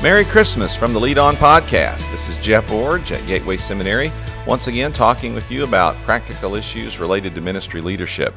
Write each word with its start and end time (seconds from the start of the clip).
Merry 0.00 0.24
Christmas 0.24 0.76
from 0.76 0.92
the 0.92 1.00
Lead 1.00 1.18
On 1.18 1.34
Podcast. 1.34 2.08
This 2.12 2.28
is 2.28 2.36
Jeff 2.36 2.68
Iorg 2.68 3.10
at 3.10 3.26
Gateway 3.26 3.56
Seminary, 3.56 4.12
once 4.46 4.68
again 4.68 4.92
talking 4.92 5.34
with 5.34 5.50
you 5.50 5.64
about 5.64 5.96
practical 6.04 6.54
issues 6.54 7.00
related 7.00 7.34
to 7.34 7.40
ministry 7.40 7.80
leadership. 7.80 8.32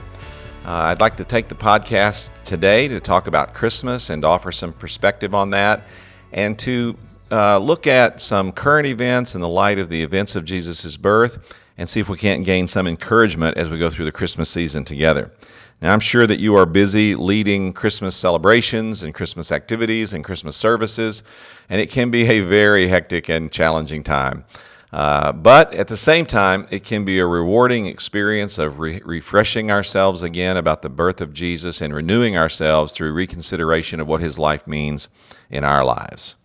Uh, 0.66 0.72
I'd 0.72 1.00
like 1.00 1.16
to 1.18 1.24
take 1.24 1.50
the 1.50 1.56
podcast 1.56 2.32
today 2.46 2.88
to 2.88 3.00
talk 3.00 3.28
about 3.28 3.54
Christmas 3.54 4.10
and 4.10 4.26
offer 4.26 4.52
some 4.52 4.74
perspective 4.74 5.36
on 5.36 5.52
that 5.52 5.84
and 6.32 6.58
to 6.58 6.98
uh, 7.30 7.60
look 7.60 7.86
at 7.86 8.20
some 8.22 8.52
current 8.52 8.88
events 8.88 9.36
in 9.36 9.42
the 9.42 9.48
light 9.48 9.78
of 9.78 9.88
the 9.88 10.02
events 10.02 10.36
of 10.36 10.44
Jesus' 10.44 10.98
birth 10.98 11.38
and 11.78 11.88
see 11.88 12.00
if 12.00 12.10
we 12.10 12.18
can't 12.18 12.44
gain 12.44 12.66
some 12.66 12.88
encouragement 12.88 13.56
as 13.56 13.70
we 13.70 13.78
go 13.78 13.92
through 13.92 14.06
the 14.06 14.12
Christmas 14.12 14.50
season 14.50 14.84
together. 14.84 15.32
Now, 15.82 15.94
I'm 15.94 16.00
sure 16.00 16.28
that 16.28 16.40
you 16.40 16.56
are 16.56 16.68
busy 16.68 17.16
leading 17.16 17.74
Christmas 17.74 18.16
celebrations 18.16 19.02
and 19.02 19.16
Christmas 19.16 19.52
activities 19.52 20.14
and 20.14 20.24
Christmas 20.24 20.56
services, 20.56 21.24
and 21.70 21.82
it 21.82 21.90
can 21.90 22.12
be 22.12 22.30
a 22.30 22.42
very 22.42 22.88
hectic 22.88 23.30
and 23.30 23.52
challenging 23.52 24.04
time. 24.04 24.46
Uh, 24.94 25.32
but 25.32 25.74
at 25.74 25.88
the 25.88 25.98
same 25.98 26.28
time, 26.28 26.68
it 26.70 26.84
can 26.84 27.04
be 27.04 27.18
a 27.18 27.26
rewarding 27.26 27.88
experience 27.88 28.60
of 28.60 28.78
re- 28.78 29.02
refreshing 29.04 29.72
ourselves 29.72 30.22
again 30.22 30.56
about 30.56 30.84
the 30.84 30.90
birth 30.90 31.20
of 31.20 31.34
Jesus 31.34 31.82
and 31.82 31.96
renewing 31.96 32.38
ourselves 32.38 32.94
through 32.94 33.14
reconsideration 33.14 34.00
of 34.00 34.08
what 34.08 34.22
his 34.22 34.38
life 34.38 34.68
means 34.68 35.10
in 35.50 35.64
our 35.64 35.84
lives. 35.84 36.36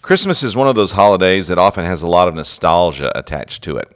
Christmas 0.00 0.42
is 0.42 0.56
one 0.56 0.68
of 0.68 0.76
those 0.76 0.92
holidays 0.92 1.48
that 1.48 1.58
often 1.58 1.84
has 1.84 2.00
a 2.00 2.06
lot 2.06 2.28
of 2.28 2.34
nostalgia 2.34 3.12
attached 3.18 3.62
to 3.64 3.76
it. 3.76 3.94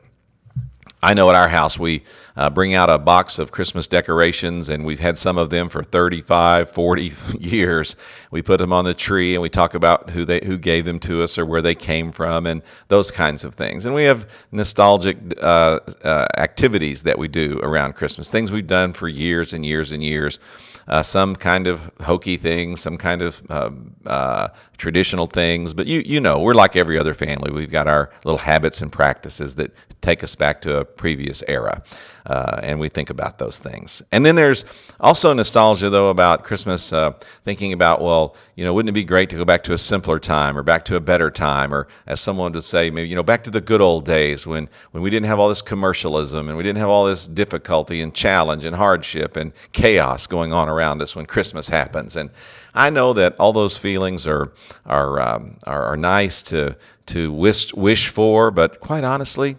I 1.04 1.12
know 1.12 1.28
at 1.28 1.36
our 1.36 1.50
house 1.50 1.78
we 1.78 2.02
uh, 2.34 2.48
bring 2.48 2.72
out 2.72 2.88
a 2.88 2.96
box 2.96 3.38
of 3.38 3.52
Christmas 3.52 3.86
decorations, 3.86 4.70
and 4.70 4.86
we've 4.86 5.00
had 5.00 5.18
some 5.18 5.36
of 5.36 5.50
them 5.50 5.68
for 5.68 5.84
35, 5.84 6.70
40 6.70 7.12
years. 7.38 7.94
We 8.30 8.40
put 8.40 8.56
them 8.56 8.72
on 8.72 8.86
the 8.86 8.94
tree, 8.94 9.34
and 9.34 9.42
we 9.42 9.50
talk 9.50 9.74
about 9.74 10.08
who 10.10 10.24
they 10.24 10.40
who 10.42 10.56
gave 10.56 10.86
them 10.86 10.98
to 11.00 11.22
us 11.22 11.36
or 11.36 11.44
where 11.44 11.60
they 11.60 11.74
came 11.74 12.10
from, 12.10 12.46
and 12.46 12.62
those 12.88 13.10
kinds 13.10 13.44
of 13.44 13.54
things. 13.54 13.84
And 13.84 13.94
we 13.94 14.04
have 14.04 14.26
nostalgic 14.50 15.18
uh, 15.42 15.80
uh, 16.02 16.26
activities 16.38 17.02
that 17.02 17.18
we 17.18 17.28
do 17.28 17.60
around 17.62 17.96
Christmas, 17.96 18.30
things 18.30 18.50
we've 18.50 18.66
done 18.66 18.94
for 18.94 19.06
years 19.06 19.52
and 19.52 19.66
years 19.66 19.92
and 19.92 20.02
years 20.02 20.38
uh, 20.88 21.02
some 21.02 21.34
kind 21.36 21.66
of 21.66 21.90
hokey 22.00 22.36
things, 22.36 22.80
some 22.80 22.96
kind 22.96 23.22
of 23.22 23.42
uh, 23.50 23.70
uh, 24.06 24.48
traditional 24.76 25.26
things. 25.26 25.74
But 25.74 25.86
you 25.86 26.02
you 26.04 26.20
know, 26.20 26.40
we're 26.40 26.54
like 26.54 26.76
every 26.76 26.98
other 26.98 27.14
family. 27.14 27.50
We've 27.50 27.70
got 27.70 27.88
our 27.88 28.10
little 28.24 28.38
habits 28.38 28.80
and 28.80 28.92
practices 28.92 29.56
that 29.56 29.72
take 30.00 30.22
us 30.22 30.34
back 30.34 30.60
to 30.62 30.78
a 30.78 30.84
previous 30.84 31.42
era, 31.48 31.82
uh, 32.26 32.60
and 32.62 32.80
we 32.80 32.88
think 32.88 33.10
about 33.10 33.38
those 33.38 33.58
things. 33.58 34.02
And 34.10 34.24
then 34.24 34.34
there's 34.34 34.64
also 34.98 35.32
nostalgia 35.32 35.90
though 35.90 36.10
about 36.10 36.44
Christmas, 36.44 36.92
uh, 36.92 37.12
thinking 37.44 37.72
about 37.72 38.00
well, 38.00 38.34
you 38.54 38.64
know, 38.64 38.72
wouldn't 38.72 38.90
it 38.90 38.92
be 38.92 39.04
great 39.04 39.30
to 39.30 39.36
go 39.36 39.44
back 39.44 39.62
to 39.64 39.72
a 39.72 39.78
simpler 39.78 40.18
time 40.18 40.56
or 40.56 40.62
back 40.62 40.84
to 40.86 40.96
a 40.96 41.00
better 41.00 41.30
time, 41.30 41.74
or 41.74 41.86
as 42.06 42.20
someone 42.20 42.52
would 42.52 42.64
say, 42.64 42.90
maybe 42.90 43.08
you 43.08 43.14
know, 43.14 43.22
back 43.22 43.44
to 43.44 43.50
the 43.50 43.60
good 43.60 43.80
old 43.80 44.04
days 44.04 44.46
when 44.46 44.68
when 44.92 45.02
we 45.02 45.10
didn't 45.10 45.26
have 45.26 45.38
all 45.38 45.48
this 45.48 45.62
commercialism 45.62 46.48
and 46.48 46.56
we 46.56 46.62
didn't 46.62 46.78
have 46.78 46.88
all 46.88 47.04
this 47.04 47.28
difficulty 47.28 48.00
and 48.00 48.14
challenge 48.14 48.64
and 48.64 48.76
hardship 48.76 49.36
and 49.36 49.52
chaos 49.72 50.26
going 50.26 50.52
on 50.52 50.68
around 50.68 51.02
us 51.02 51.14
when 51.14 51.26
Christmas 51.26 51.68
happens. 51.68 52.16
And 52.16 52.30
I 52.74 52.90
know 52.90 53.12
that 53.12 53.36
all 53.38 53.52
those 53.52 53.76
feelings 53.76 54.26
are 54.26 54.52
are 54.84 55.20
um, 55.20 55.58
are, 55.64 55.84
are, 55.84 55.96
nice 55.96 56.42
to 56.44 56.76
to 57.06 57.32
wish 57.32 57.72
wish 57.74 58.08
for, 58.08 58.50
but 58.50 58.80
quite 58.80 59.04
honestly, 59.04 59.56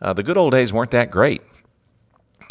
uh, 0.00 0.12
the 0.12 0.22
good 0.22 0.36
old 0.36 0.52
days 0.52 0.72
weren't 0.72 0.90
that 0.92 1.10
great, 1.10 1.42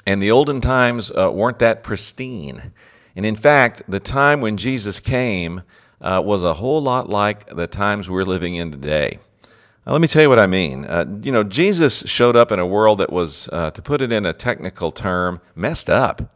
and 0.07 0.23
the 0.23 0.31
olden 0.31 0.61
times 0.61 1.11
uh, 1.11 1.29
weren't 1.33 1.59
that 1.59 1.83
pristine. 1.83 2.71
And 3.17 3.25
in 3.25 3.35
fact, 3.35 3.81
the 3.89 3.99
time 3.99 4.39
when 4.39 4.55
Jesus 4.55 5.01
came 5.01 5.63
uh, 5.99 6.21
was 6.23 6.43
a 6.43 6.53
whole 6.53 6.81
lot 6.81 7.09
like 7.09 7.45
the 7.53 7.67
times 7.67 8.09
we're 8.09 8.23
living 8.23 8.55
in 8.55 8.71
today. 8.71 9.19
Now, 9.85 9.91
let 9.91 9.99
me 9.99 10.07
tell 10.07 10.21
you 10.21 10.29
what 10.29 10.39
I 10.39 10.47
mean. 10.47 10.85
Uh, 10.85 11.03
you 11.21 11.31
know, 11.33 11.43
Jesus 11.43 12.03
showed 12.07 12.37
up 12.37 12.53
in 12.53 12.59
a 12.59 12.65
world 12.65 12.99
that 12.99 13.11
was, 13.11 13.49
uh, 13.51 13.71
to 13.71 13.81
put 13.81 14.01
it 14.01 14.13
in 14.13 14.25
a 14.25 14.31
technical 14.31 14.93
term, 14.93 15.41
messed 15.55 15.89
up. 15.89 16.33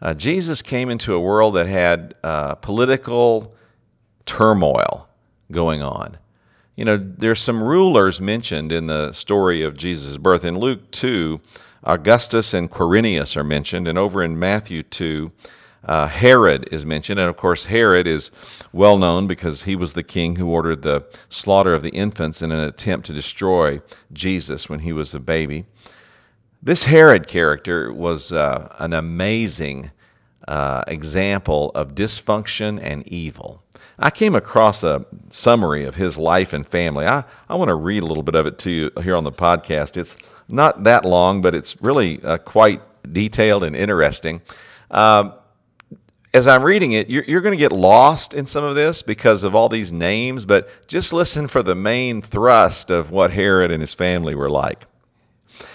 Uh, 0.00 0.14
Jesus 0.14 0.62
came 0.62 0.88
into 0.88 1.12
a 1.12 1.20
world 1.20 1.56
that 1.56 1.66
had 1.66 2.14
uh, 2.22 2.54
political 2.54 3.52
turmoil 4.26 5.08
going 5.50 5.82
on. 5.82 6.18
You 6.76 6.84
know, 6.84 6.96
there's 6.96 7.40
some 7.40 7.64
rulers 7.64 8.20
mentioned 8.20 8.70
in 8.70 8.86
the 8.86 9.10
story 9.10 9.64
of 9.64 9.76
Jesus' 9.76 10.18
birth. 10.18 10.44
In 10.44 10.56
Luke 10.56 10.92
2, 10.92 11.40
Augustus 11.84 12.52
and 12.52 12.70
Quirinius 12.70 13.36
are 13.36 13.44
mentioned, 13.44 13.88
and 13.88 13.98
over 13.98 14.22
in 14.22 14.38
Matthew 14.38 14.82
2, 14.82 15.32
uh, 15.84 16.08
Herod 16.08 16.68
is 16.70 16.84
mentioned. 16.84 17.20
And 17.20 17.28
of 17.28 17.36
course, 17.36 17.66
Herod 17.66 18.06
is 18.06 18.30
well 18.72 18.98
known 18.98 19.26
because 19.26 19.62
he 19.62 19.76
was 19.76 19.92
the 19.92 20.02
king 20.02 20.36
who 20.36 20.48
ordered 20.48 20.82
the 20.82 21.06
slaughter 21.28 21.74
of 21.74 21.82
the 21.82 21.90
infants 21.90 22.42
in 22.42 22.52
an 22.52 22.60
attempt 22.60 23.06
to 23.06 23.12
destroy 23.12 23.80
Jesus 24.12 24.68
when 24.68 24.80
he 24.80 24.92
was 24.92 25.14
a 25.14 25.20
baby. 25.20 25.66
This 26.62 26.84
Herod 26.84 27.28
character 27.28 27.92
was 27.92 28.32
uh, 28.32 28.74
an 28.78 28.92
amazing 28.92 29.92
uh, 30.46 30.82
example 30.86 31.70
of 31.74 31.94
dysfunction 31.94 32.80
and 32.82 33.06
evil. 33.06 33.62
I 33.98 34.10
came 34.10 34.34
across 34.34 34.82
a 34.82 35.06
summary 35.30 35.84
of 35.84 35.96
his 35.96 36.18
life 36.18 36.52
and 36.52 36.66
family. 36.66 37.06
I, 37.06 37.24
I 37.48 37.56
want 37.56 37.68
to 37.68 37.74
read 37.74 38.02
a 38.02 38.06
little 38.06 38.22
bit 38.22 38.34
of 38.34 38.46
it 38.46 38.58
to 38.60 38.70
you 38.70 38.90
here 39.02 39.16
on 39.16 39.24
the 39.24 39.32
podcast. 39.32 39.96
It's 39.96 40.16
not 40.48 40.84
that 40.84 41.04
long, 41.04 41.42
but 41.42 41.54
it's 41.54 41.80
really 41.82 42.22
uh, 42.22 42.38
quite 42.38 42.80
detailed 43.12 43.64
and 43.64 43.76
interesting. 43.76 44.40
Um, 44.90 45.34
as 46.34 46.46
I'm 46.46 46.62
reading 46.62 46.92
it, 46.92 47.08
you're, 47.08 47.24
you're 47.24 47.40
going 47.40 47.56
to 47.56 47.58
get 47.58 47.72
lost 47.72 48.34
in 48.34 48.46
some 48.46 48.64
of 48.64 48.74
this 48.74 49.02
because 49.02 49.44
of 49.44 49.54
all 49.54 49.68
these 49.68 49.92
names, 49.92 50.44
but 50.44 50.68
just 50.86 51.12
listen 51.12 51.48
for 51.48 51.62
the 51.62 51.74
main 51.74 52.20
thrust 52.20 52.90
of 52.90 53.10
what 53.10 53.32
Herod 53.32 53.70
and 53.70 53.80
his 53.80 53.94
family 53.94 54.34
were 54.34 54.50
like. 54.50 54.86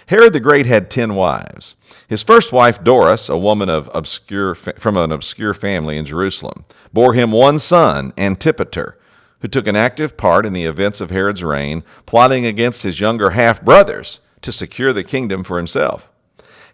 Herod 0.07 0.33
the 0.33 0.39
Great 0.39 0.65
had 0.65 0.89
ten 0.89 1.15
wives. 1.15 1.75
His 2.07 2.23
first 2.23 2.51
wife, 2.51 2.83
Doris, 2.83 3.29
a 3.29 3.37
woman 3.37 3.69
of 3.69 3.89
obscure, 3.93 4.53
from 4.53 4.97
an 4.97 5.11
obscure 5.11 5.53
family 5.53 5.97
in 5.97 6.05
Jerusalem, 6.05 6.65
bore 6.91 7.13
him 7.13 7.31
one 7.31 7.57
son, 7.57 8.13
Antipater, 8.17 8.97
who 9.39 9.47
took 9.47 9.67
an 9.67 9.75
active 9.75 10.15
part 10.15 10.45
in 10.45 10.53
the 10.53 10.65
events 10.65 11.01
of 11.01 11.09
Herod's 11.09 11.43
reign, 11.43 11.83
plotting 12.05 12.45
against 12.45 12.83
his 12.83 12.99
younger 12.99 13.31
half 13.31 13.61
brothers 13.63 14.19
to 14.43 14.51
secure 14.51 14.93
the 14.93 15.03
kingdom 15.03 15.43
for 15.43 15.57
himself. 15.57 16.09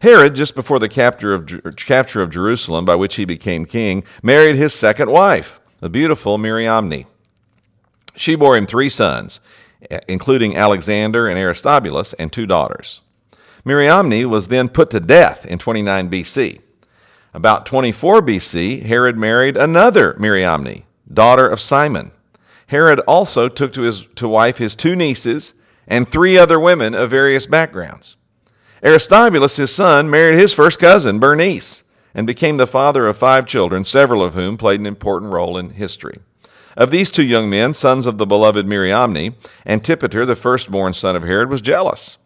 Herod, 0.02 0.35
just 0.35 0.56
before 0.56 0.80
the 0.80 0.90
capture 0.90 1.34
of, 1.34 1.75
capture 1.75 2.22
of 2.22 2.30
Jerusalem, 2.30 2.85
by 2.85 2.96
which 2.96 3.16
he 3.16 3.25
became 3.25 3.66
king, 3.66 4.03
married 4.24 4.56
his 4.56 4.74
second 4.74 5.12
wife, 5.12 5.59
the 5.80 5.90
beautiful 5.90 6.38
Mariamne. 6.38 7.06
She 8.16 8.35
bore 8.35 8.56
him 8.56 8.66
three 8.66 8.90
sons, 8.90 9.41
eh, 9.90 10.00
including 10.07 10.56
Alexander 10.56 11.28
and 11.28 11.38
Aristobulus, 11.38 12.13
and 12.13 12.31
two 12.31 12.46
daughters. 12.46 13.02
Mariamne 13.66 14.30
was 14.30 14.47
then 14.47 14.69
put 14.69 14.90
to 14.91 15.00
death 15.01 15.46
in 15.46 15.59
29 15.59 16.09
BC. 16.09 16.62
About 17.34 17.66
24 17.66 18.22
BC, 18.22 18.84
Herod 18.84 19.18
married 19.18 19.57
another 19.57 20.16
Mariamne, 20.18 20.84
daughter 21.12 21.47
of 21.47 21.59
Simon. 21.59 22.12
Herod 22.68 23.00
also 23.01 23.50
took 23.50 23.74
to, 23.74 23.81
his, 23.81 24.07
to 24.16 24.28
wife 24.28 24.57
his 24.57 24.75
two 24.75 24.96
nieces 24.96 25.53
and 25.89 26.07
three 26.07 26.38
other 26.38 26.59
women 26.59 26.94
of 26.94 27.09
various 27.09 27.47
backgrounds. 27.47 28.16
Aristobulus, 28.81 29.57
his 29.57 29.73
son, 29.73 30.09
married 30.09 30.38
his 30.38 30.53
first 30.53 30.79
cousin, 30.79 31.19
Bernice, 31.19 31.83
and 32.13 32.25
became 32.25 32.57
the 32.57 32.67
father 32.67 33.07
of 33.07 33.17
five 33.17 33.45
children, 33.45 33.83
several 33.83 34.23
of 34.23 34.35
whom 34.35 34.57
played 34.57 34.79
an 34.79 34.85
important 34.85 35.33
role 35.33 35.57
in 35.57 35.72
history. 35.72 36.19
Of 36.77 36.91
these 36.91 37.11
two 37.11 37.23
young 37.23 37.50
men, 37.50 37.73
sons 37.73 38.05
of 38.05 38.17
the 38.17 38.25
beloved 38.25 38.66
Mariamne, 38.66 39.35
Antipater, 39.66 40.25
the 40.25 40.35
firstborn 40.35 40.94
son 40.94 41.16
of 41.16 41.23
Herod, 41.23 41.50
was 41.50 41.59
jealous. 41.59 42.17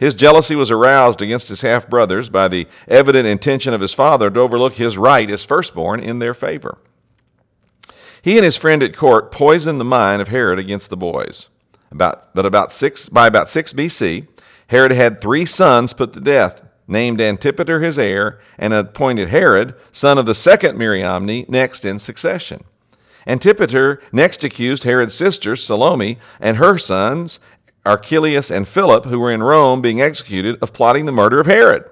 His 0.00 0.14
jealousy 0.14 0.56
was 0.56 0.70
aroused 0.70 1.20
against 1.20 1.48
his 1.48 1.60
half 1.60 1.88
brothers 1.88 2.30
by 2.30 2.48
the 2.48 2.66
evident 2.88 3.28
intention 3.28 3.74
of 3.74 3.82
his 3.82 3.92
father 3.92 4.30
to 4.30 4.40
overlook 4.40 4.74
his 4.74 4.96
right 4.96 5.30
as 5.30 5.44
firstborn 5.44 6.00
in 6.00 6.18
their 6.18 6.34
favor. 6.34 6.78
He 8.22 8.36
and 8.36 8.44
his 8.44 8.56
friend 8.56 8.82
at 8.82 8.96
court 8.96 9.30
poisoned 9.30 9.78
the 9.78 9.84
mind 9.84 10.22
of 10.22 10.28
Herod 10.28 10.58
against 10.58 10.90
the 10.90 10.96
boys. 10.96 11.48
About, 11.90 12.34
but 12.34 12.46
about 12.46 12.72
six, 12.72 13.08
by 13.08 13.26
about 13.26 13.48
6 13.48 13.72
BC, 13.72 14.28
Herod 14.68 14.92
had 14.92 15.20
three 15.20 15.44
sons 15.44 15.92
put 15.92 16.12
to 16.12 16.20
death, 16.20 16.62
named 16.86 17.20
Antipater 17.20 17.80
his 17.80 17.98
heir, 17.98 18.38
and 18.58 18.72
appointed 18.72 19.30
Herod, 19.30 19.74
son 19.90 20.18
of 20.18 20.26
the 20.26 20.34
second 20.34 20.78
Mariamne, 20.78 21.44
next 21.48 21.84
in 21.84 21.98
succession. 21.98 22.64
Antipater 23.26 24.00
next 24.12 24.44
accused 24.44 24.84
Herod's 24.84 25.14
sister, 25.14 25.56
Salome, 25.56 26.18
and 26.40 26.56
her 26.56 26.78
sons, 26.78 27.40
Archelaus 27.84 28.50
and 28.50 28.68
Philip, 28.68 29.06
who 29.06 29.18
were 29.18 29.32
in 29.32 29.42
Rome 29.42 29.80
being 29.80 30.00
executed, 30.00 30.58
of 30.62 30.72
plotting 30.72 31.06
the 31.06 31.12
murder 31.12 31.40
of 31.40 31.46
Herod. 31.46 31.84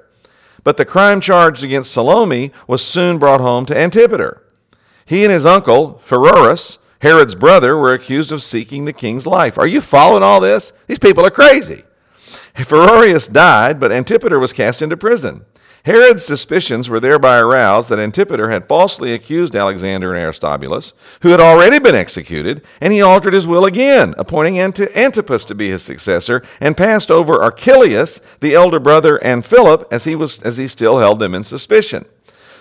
But 0.64 0.76
the 0.76 0.84
crime 0.84 1.20
charged 1.20 1.64
against 1.64 1.92
Salome 1.92 2.52
was 2.66 2.84
soon 2.84 3.18
brought 3.18 3.40
home 3.40 3.66
to 3.66 3.76
Antipater. 3.76 4.42
He 5.04 5.24
and 5.24 5.32
his 5.32 5.46
uncle, 5.46 6.00
Pheroras, 6.04 6.78
Herod's 7.00 7.34
brother, 7.34 7.76
were 7.76 7.94
accused 7.94 8.32
of 8.32 8.42
seeking 8.42 8.84
the 8.84 8.92
king's 8.92 9.26
life. 9.26 9.58
Are 9.58 9.66
you 9.66 9.80
following 9.80 10.22
all 10.22 10.40
this? 10.40 10.72
These 10.86 10.98
people 10.98 11.24
are 11.24 11.30
crazy. 11.30 11.84
Pheroras 12.54 13.32
died, 13.32 13.78
but 13.78 13.92
Antipater 13.92 14.38
was 14.38 14.52
cast 14.52 14.82
into 14.82 14.96
prison. 14.96 15.44
Herod's 15.84 16.24
suspicions 16.24 16.90
were 16.90 17.00
thereby 17.00 17.38
aroused 17.38 17.88
that 17.88 18.00
Antipater 18.00 18.50
had 18.50 18.68
falsely 18.68 19.14
accused 19.14 19.54
Alexander 19.54 20.12
and 20.12 20.22
Aristobulus, 20.22 20.92
who 21.22 21.28
had 21.30 21.40
already 21.40 21.78
been 21.78 21.94
executed, 21.94 22.62
and 22.80 22.92
he 22.92 23.00
altered 23.00 23.32
his 23.32 23.46
will 23.46 23.64
again, 23.64 24.14
appointing 24.18 24.58
Antipas 24.58 25.44
to 25.44 25.54
be 25.54 25.70
his 25.70 25.82
successor, 25.82 26.42
and 26.60 26.76
passed 26.76 27.10
over 27.10 27.40
Archelaus, 27.40 28.20
the 28.40 28.54
elder 28.54 28.80
brother, 28.80 29.16
and 29.24 29.46
Philip, 29.46 29.86
as 29.90 30.04
he, 30.04 30.16
was, 30.16 30.42
as 30.42 30.58
he 30.58 30.66
still 30.66 30.98
held 30.98 31.20
them 31.20 31.34
in 31.34 31.44
suspicion. 31.44 32.04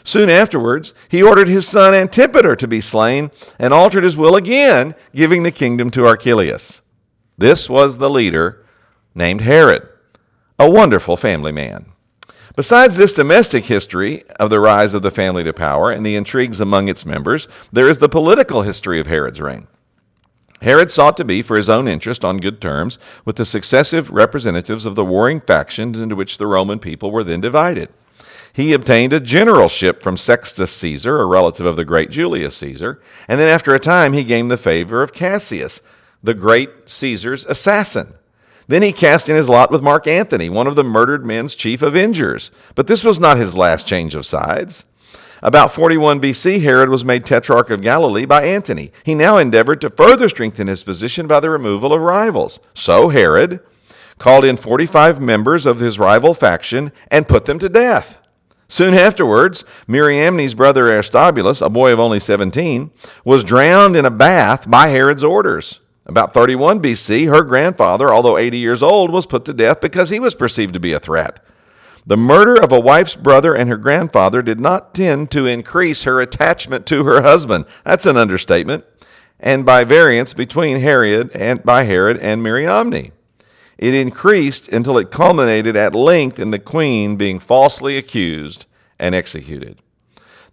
Soon 0.08 0.30
afterwards, 0.30 0.94
he 1.10 1.22
ordered 1.22 1.50
his 1.50 1.68
son 1.68 1.94
Antipater 1.94 2.56
to 2.56 2.66
be 2.66 2.80
slain, 2.80 3.30
and 3.60 3.74
altered 3.74 4.06
his 4.06 4.16
will 4.16 4.38
again, 4.38 4.96
giving 5.14 5.44
the 5.44 5.52
kingdom 5.52 5.92
to 5.92 6.06
Archelaus. 6.06 6.82
This 7.38 7.70
was 7.70 7.98
the 7.98 8.10
leader 8.10 8.66
named 9.14 9.42
Herod, 9.42 9.86
a 10.58 10.72
wonderful 10.72 11.18
family 11.18 11.52
man. 11.52 11.88
Besides 12.56 12.96
this 12.96 13.12
domestic 13.12 13.66
history 13.66 14.24
of 14.40 14.50
the 14.50 14.62
rise 14.62 14.94
of 14.94 15.02
the 15.02 15.12
family 15.12 15.44
to 15.44 15.52
power 15.52 15.92
and 15.92 16.06
the 16.06 16.16
intrigues 16.16 16.62
among 16.62 16.88
its 16.88 17.06
members, 17.06 17.50
there 17.74 17.90
is 17.90 17.98
the 17.98 18.08
political 18.08 18.62
history 18.62 19.02
of 19.02 19.08
Herod's 19.08 19.42
reign. 19.42 19.68
Herod 20.62 20.90
sought 20.90 21.18
to 21.18 21.26
be, 21.26 21.42
for 21.42 21.58
his 21.58 21.68
own 21.68 21.86
interest, 21.86 22.24
on 22.24 22.38
good 22.38 22.62
terms 22.62 22.98
with 23.26 23.36
the 23.36 23.44
successive 23.44 24.10
representatives 24.10 24.86
of 24.86 24.96
the 24.96 25.04
warring 25.04 25.42
factions 25.42 26.00
into 26.00 26.16
which 26.16 26.38
the 26.38 26.48
Roman 26.48 26.80
people 26.80 27.12
were 27.12 27.26
then 27.26 27.42
divided. 27.42 27.90
He 28.58 28.74
obtained 28.74 29.14
a 29.14 29.20
generalship 29.20 30.02
from 30.02 30.18
Sextus 30.18 30.72
Caesar, 30.72 31.22
a 31.22 31.28
relative 31.28 31.68
of 31.68 31.76
the 31.76 31.86
great 31.86 32.10
Julius 32.10 32.58
Caesar, 32.58 33.00
and 33.28 33.40
then 33.40 33.50
after 33.50 33.76
a 33.76 33.80
time 33.80 34.14
he 34.14 34.24
gained 34.24 34.50
the 34.50 34.58
favor 34.58 35.04
of 35.04 35.14
Cassius, 35.14 35.80
the 36.24 36.34
great 36.34 36.90
Caesar's 36.90 37.46
assassin. 37.46 38.16
Then 38.68 38.82
he 38.82 38.92
cast 38.92 39.30
in 39.30 39.36
his 39.36 39.48
lot 39.48 39.70
with 39.70 39.84
Mark 39.84 40.08
Antony, 40.08 40.50
one 40.50 40.66
of 40.66 40.74
the 40.76 40.84
murdered 40.84 41.24
men's 41.24 41.54
chief 41.54 41.84
avengers. 41.84 42.50
But 42.74 42.88
this 42.88 43.04
was 43.04 43.20
not 43.20 43.38
his 43.38 43.54
last 43.54 43.86
change 43.86 44.16
of 44.16 44.26
sides. 44.26 44.86
About 45.44 45.72
41 45.72 46.20
BC, 46.20 46.64
Herod 46.64 46.90
was 46.90 47.06
made 47.06 47.28
tetrarch 47.28 47.70
of 47.70 47.84
Galilee 47.84 48.26
by 48.26 48.44
Antony. 48.44 48.92
He 49.04 49.14
now 49.14 49.38
endeavored 49.38 49.82
to 49.82 49.92
further 49.92 50.30
strengthen 50.30 50.66
his 50.66 50.82
position 50.82 51.28
by 51.28 51.42
the 51.42 51.52
removal 51.52 51.94
of 51.94 52.02
rivals. 52.02 52.60
So 52.74 53.10
Herod 53.10 53.60
called 54.18 54.44
in 54.44 54.58
45 54.58 55.22
members 55.22 55.68
of 55.68 55.80
his 55.80 56.00
rival 56.00 56.34
faction 56.34 56.92
and 57.12 57.28
put 57.28 57.46
them 57.46 57.60
to 57.60 57.70
death. 57.70 58.20
Soon 58.68 58.94
afterwards, 58.94 59.64
Mariamne's 59.88 60.54
brother 60.54 60.92
Aristobulus, 60.92 61.62
a 61.62 61.70
boy 61.70 61.94
of 61.94 62.00
only 62.00 62.20
17, 62.20 62.92
was 63.24 63.44
drowned 63.44 63.96
in 63.96 64.06
a 64.06 64.12
bath 64.12 64.70
by 64.70 64.90
Herod's 64.90 65.24
orders. 65.24 65.80
About 66.06 66.34
31 66.34 66.82
BC, 66.82 67.30
her 67.30 67.44
grandfather, 67.44 68.14
although 68.14 68.38
80 68.38 68.58
years 68.58 68.84
old, 68.84 69.12
was 69.12 69.26
put 69.26 69.46
to 69.46 69.54
death 69.54 69.82
because 69.82 70.10
he 70.10 70.20
was 70.20 70.36
perceived 70.36 70.74
to 70.74 70.80
be 70.80 70.94
a 70.94 71.00
threat. 71.00 71.44
The 72.06 72.18
murder 72.18 72.56
of 72.56 72.72
a 72.72 72.80
wife's 72.80 73.18
brother 73.18 73.54
and 73.54 73.70
her 73.70 73.76
grandfather 73.76 74.42
did 74.42 74.62
not 74.62 74.94
tend 74.94 75.30
to 75.32 75.46
increase 75.46 76.04
her 76.04 76.22
attachment 76.22 76.86
to 76.88 77.04
her 77.04 77.22
husband. 77.22 77.66
That's 77.84 78.06
an 78.06 78.16
understatement. 78.16 78.86
And 79.40 79.66
by 79.66 79.84
variance 79.84 80.34
between 80.34 80.80
Herod 80.80 81.32
and 81.34 81.62
by 81.64 81.84
Herod 81.84 82.18
and 82.18 82.42
Mariamne. 82.42 83.12
It 83.78 83.94
increased 83.94 84.68
until 84.70 84.98
it 84.98 85.12
culminated 85.12 85.76
at 85.76 85.94
length 85.94 86.40
in 86.40 86.52
the 86.52 86.60
queen 86.60 87.16
being 87.16 87.40
falsely 87.40 87.98
accused 87.98 88.66
and 88.98 89.14
executed. 89.14 89.80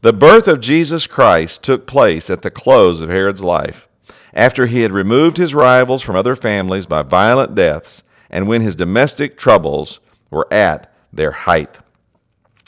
The 0.03 0.13
birth 0.13 0.47
of 0.47 0.61
Jesus 0.61 1.07
Christ 1.07 1.63
took 1.63 1.87
place 1.87 2.29
at 2.29 2.43
the 2.43 2.51
close 2.51 3.01
of 3.01 3.09
Herod's 3.09 3.43
life 3.43 3.89
after 4.35 4.67
he 4.67 4.81
had 4.81 4.93
removed 4.93 5.37
his 5.37 5.55
rivals 5.55 6.03
from 6.03 6.17
other 6.17 6.37
families 6.37 6.87
by 6.87 7.03
violent 7.03 7.55
deaths, 7.55 8.03
and 8.29 8.49
when 8.49 8.61
his 8.61 8.75
domestic 8.75 9.39
troubles 9.39 10.01
were 10.31 10.53
at 10.53 10.93
their 11.13 11.31
height. 11.31 11.79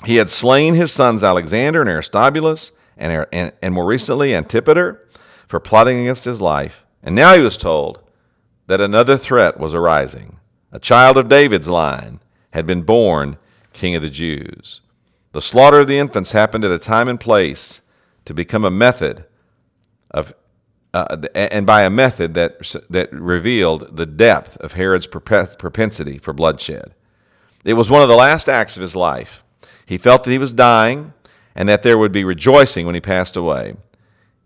He 0.05 0.17
had 0.17 0.31
slain 0.31 0.75
his 0.75 0.93
sons 0.93 1.25
Alexander 1.25 1.81
and 1.81 1.91
Aristobulus, 1.91 2.71
and, 2.97 3.27
and, 3.33 3.53
and 3.61 3.75
more 3.75 3.85
recently 3.85 4.33
Antipater, 4.33 5.07
for 5.49 5.59
plotting 5.59 6.01
against 6.01 6.25
his 6.25 6.41
life. 6.41 6.87
And 7.03 7.15
now 7.15 7.35
he 7.35 7.43
was 7.43 7.57
told 7.57 8.01
that 8.69 8.81
another 8.81 9.17
threat 9.17 9.59
was 9.59 9.75
arising. 9.75 10.36
A 10.77 10.79
child 10.79 11.17
of 11.17 11.31
David's 11.31 11.69
line 11.69 12.21
had 12.51 12.67
been 12.67 12.83
born 12.83 13.39
king 13.73 13.95
of 13.95 14.03
the 14.03 14.11
Jews. 14.11 14.83
The 15.33 15.41
slaughter 15.41 15.81
of 15.81 15.87
the 15.87 15.97
infants 15.97 16.33
happened 16.33 16.67
at 16.67 16.71
a 16.71 16.79
time 16.79 17.09
and 17.09 17.19
place 17.19 17.81
to 18.27 18.35
become 18.35 18.63
a 18.63 18.71
method 18.71 19.25
of 20.11 20.35
uh, 20.93 21.17
and 21.35 21.65
by 21.65 21.83
a 21.83 21.89
method 21.89 22.35
that, 22.35 22.59
that 22.91 23.11
revealed 23.11 23.97
the 23.97 24.05
depth 24.05 24.59
of 24.59 24.75
Herod's 24.75 25.07
propensity 25.07 26.19
for 26.19 26.35
bloodshed. 26.35 26.95
It 27.65 27.73
was 27.73 27.89
one 27.89 28.03
of 28.03 28.09
the 28.09 28.15
last 28.15 28.47
acts 28.47 28.77
of 28.77 28.83
his 28.83 28.95
life. 28.95 29.43
He 29.87 29.97
felt 29.97 30.25
that 30.25 30.31
he 30.31 30.39
was 30.39 30.53
dying 30.53 31.15
and 31.55 31.71
that 31.71 31.85
there 31.85 31.97
would 31.97 32.13
be 32.13 32.25
rejoicing 32.25 32.85
when 32.85 32.95
he 32.95 33.01
passed 33.01 33.35
away. 33.35 33.77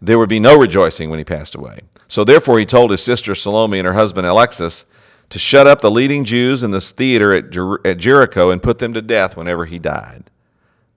There 0.01 0.19
would 0.19 0.29
be 0.29 0.39
no 0.39 0.57
rejoicing 0.57 1.11
when 1.11 1.19
he 1.19 1.25
passed 1.25 1.57
away. 1.57 1.81
So 2.07 2.23
therefore, 2.23 2.61
he 2.61 2.67
told 2.67 2.93
his 2.93 3.03
sister 3.03 3.35
Salome 3.35 3.81
and 3.81 3.87
her 3.87 3.95
husband 3.95 4.29
Alexis 4.29 4.85
to 5.31 5.39
shut 5.39 5.67
up 5.67 5.81
the 5.81 5.91
leading 5.91 6.25
Jews 6.25 6.63
in 6.63 6.73
this 6.73 6.91
theater 6.91 7.33
at, 7.33 7.51
Jer- 7.51 7.85
at 7.87 7.99
Jericho 7.99 8.51
and 8.51 8.63
put 8.63 8.79
them 8.79 8.93
to 8.95 9.03
death 9.03 9.37
whenever 9.37 9.65
he 9.65 9.79
died, 9.79 10.31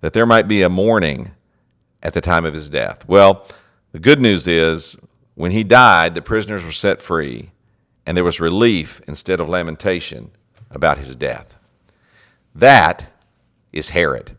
that 0.02 0.14
there 0.14 0.26
might 0.26 0.48
be 0.48 0.62
a 0.62 0.70
mourning 0.70 1.32
at 2.02 2.14
the 2.14 2.22
time 2.22 2.44
of 2.44 2.54
his 2.54 2.70
death. 2.70 3.08
Well, 3.08 3.48
the 3.92 4.00
good 4.00 4.20
news 4.20 4.48
is 4.48 4.98
when 5.36 5.52
he 5.52 5.64
died, 5.64 6.16
the 6.16 6.22
prisoners 6.22 6.64
were 6.64 6.72
set 6.72 7.02
free, 7.02 7.52
and 8.06 8.18
there 8.18 8.24
was 8.24 8.40
relief 8.40 9.02
instead 9.08 9.40
of 9.40 9.48
lamentation 9.48 10.32
about 10.70 10.98
his 10.98 11.16
death. 11.16 11.58
That 12.54 13.08
is 13.72 13.90
Herod. 13.90 14.36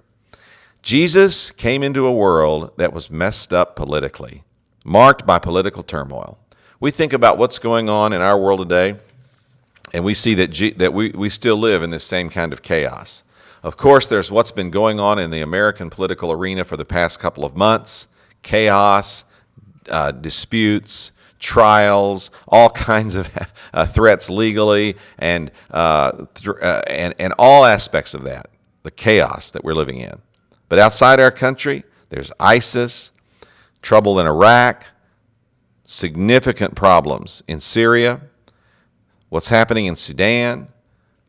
Jesus 0.83 1.51
came 1.51 1.83
into 1.83 2.07
a 2.07 2.13
world 2.13 2.73
that 2.77 2.93
was 2.93 3.11
messed 3.11 3.55
up 3.55 3.75
politically, 3.75 4.43
marked 4.85 5.25
by 5.25 5.39
political 5.39 5.83
turmoil. 5.83 6.39
We 6.79 6.91
think 6.91 7.13
about 7.13 7.39
what's 7.39 7.59
going 7.59 7.89
on 7.89 8.13
in 8.13 8.21
our 8.21 8.39
world 8.39 8.61
today, 8.61 8.99
and 9.95 10.05
we 10.05 10.13
see 10.13 10.35
that, 10.35 10.51
G- 10.51 10.73
that 10.73 10.93
we, 10.93 11.11
we 11.11 11.31
still 11.31 11.57
live 11.57 11.81
in 11.85 11.91
this 11.91 12.03
same 12.03 12.29
kind 12.29 12.53
of 12.53 12.63
chaos. 12.63 13.23
Of 13.63 13.77
course, 13.77 14.09
there's 14.09 14.29
what's 14.29 14.51
been 14.51 14.71
going 14.71 14.99
on 14.99 15.21
in 15.21 15.31
the 15.31 15.41
American 15.41 15.89
political 15.89 16.33
arena 16.33 16.65
for 16.65 16.77
the 16.77 16.85
past 16.85 17.21
couple 17.21 17.45
of 17.45 17.57
months 17.57 18.09
chaos, 18.43 19.25
uh, 19.89 20.11
disputes, 20.11 21.13
trials, 21.39 22.31
all 22.49 22.69
kinds 22.91 23.15
of 23.15 23.31
uh, 23.73 23.87
threats 23.87 24.29
legally, 24.29 24.97
and, 25.17 25.53
uh, 25.71 26.27
th- 26.35 26.57
uh, 26.61 26.83
and, 26.89 27.15
and 27.21 27.33
all 27.39 27.65
aspects 27.65 28.15
of 28.15 28.25
that, 28.25 28.51
the 28.83 28.91
chaos 28.91 29.53
that 29.53 29.63
we're 29.63 29.75
living 29.75 29.99
in. 29.99 30.21
But 30.69 30.81
outside 30.81 31.21
our 31.21 31.31
country, 31.31 31.85
there's 32.11 32.33
ISIS, 32.41 33.13
trouble 33.81 34.19
in 34.19 34.27
Iraq, 34.27 34.87
significant 35.85 36.75
problems 36.75 37.45
in 37.47 37.61
Syria, 37.61 38.23
what's 39.35 39.49
happening 39.49 39.87
in 39.87 39.97
Sudan, 39.97 40.69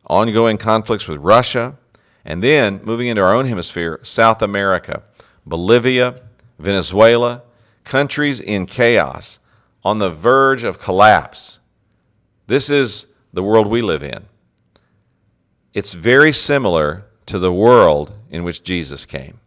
ongoing 0.06 0.56
conflicts 0.56 1.08
with 1.08 1.18
Russia, 1.18 1.76
and 2.24 2.40
then 2.40 2.80
moving 2.84 3.08
into 3.08 3.20
our 3.20 3.34
own 3.34 3.46
hemisphere, 3.46 3.98
South 4.04 4.42
America, 4.42 5.02
Bolivia, 5.44 6.22
Venezuela, 6.56 7.42
countries 7.82 8.40
in 8.40 8.64
chaos, 8.64 9.40
on 9.84 9.98
the 9.98 10.08
verge 10.08 10.62
of 10.62 10.78
collapse. 10.78 11.58
This 12.46 12.70
is 12.70 13.08
the 13.32 13.42
world 13.42 13.66
we 13.66 13.82
live 13.82 14.04
in. 14.04 14.26
It's 15.74 15.92
very 15.92 16.32
similar 16.32 17.06
to 17.26 17.40
the 17.40 17.52
world 17.52 18.12
in 18.30 18.44
which 18.44 18.62
Jesus 18.62 19.04
came. 19.04 19.40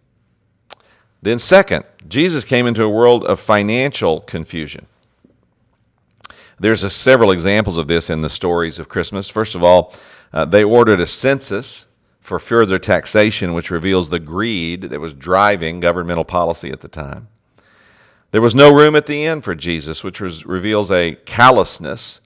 Then, 1.22 1.40
second, 1.40 1.86
Jesus 2.10 2.44
came 2.44 2.68
into 2.68 2.84
a 2.84 2.90
world 2.90 3.24
of 3.24 3.40
financial 3.40 4.20
confusion. 4.20 4.86
There's 6.60 6.84
a, 6.84 6.90
several 6.90 7.32
examples 7.32 7.78
of 7.78 7.88
this 7.88 8.10
in 8.10 8.22
the 8.22 8.30
stories 8.30 8.80
of 8.80 8.90
Christmas. 8.90 9.30
First 9.30 9.56
of 9.56 9.64
all, 9.64 9.94
uh, 10.34 10.46
they 10.46 10.64
ordered 10.64 11.00
a 11.00 11.08
census 11.08 11.86
for 12.20 12.38
further 12.38 12.78
taxation, 12.78 13.54
which 13.54 13.72
reveals 13.72 14.10
the 14.10 14.20
greed 14.20 14.84
that 14.84 15.00
was 15.00 15.14
driving 15.14 15.80
governmental 15.80 16.26
policy 16.26 16.72
at 16.72 16.82
the 16.82 16.88
time. 16.88 17.28
There 18.32 18.42
was 18.42 18.54
no 18.54 18.74
room 18.74 18.96
at 18.96 19.08
the 19.08 19.26
inn 19.26 19.42
for 19.42 19.56
Jesus, 19.56 20.04
which 20.04 20.22
was, 20.22 20.46
reveals 20.46 20.92
a 20.92 21.16
callousness 21.26 22.22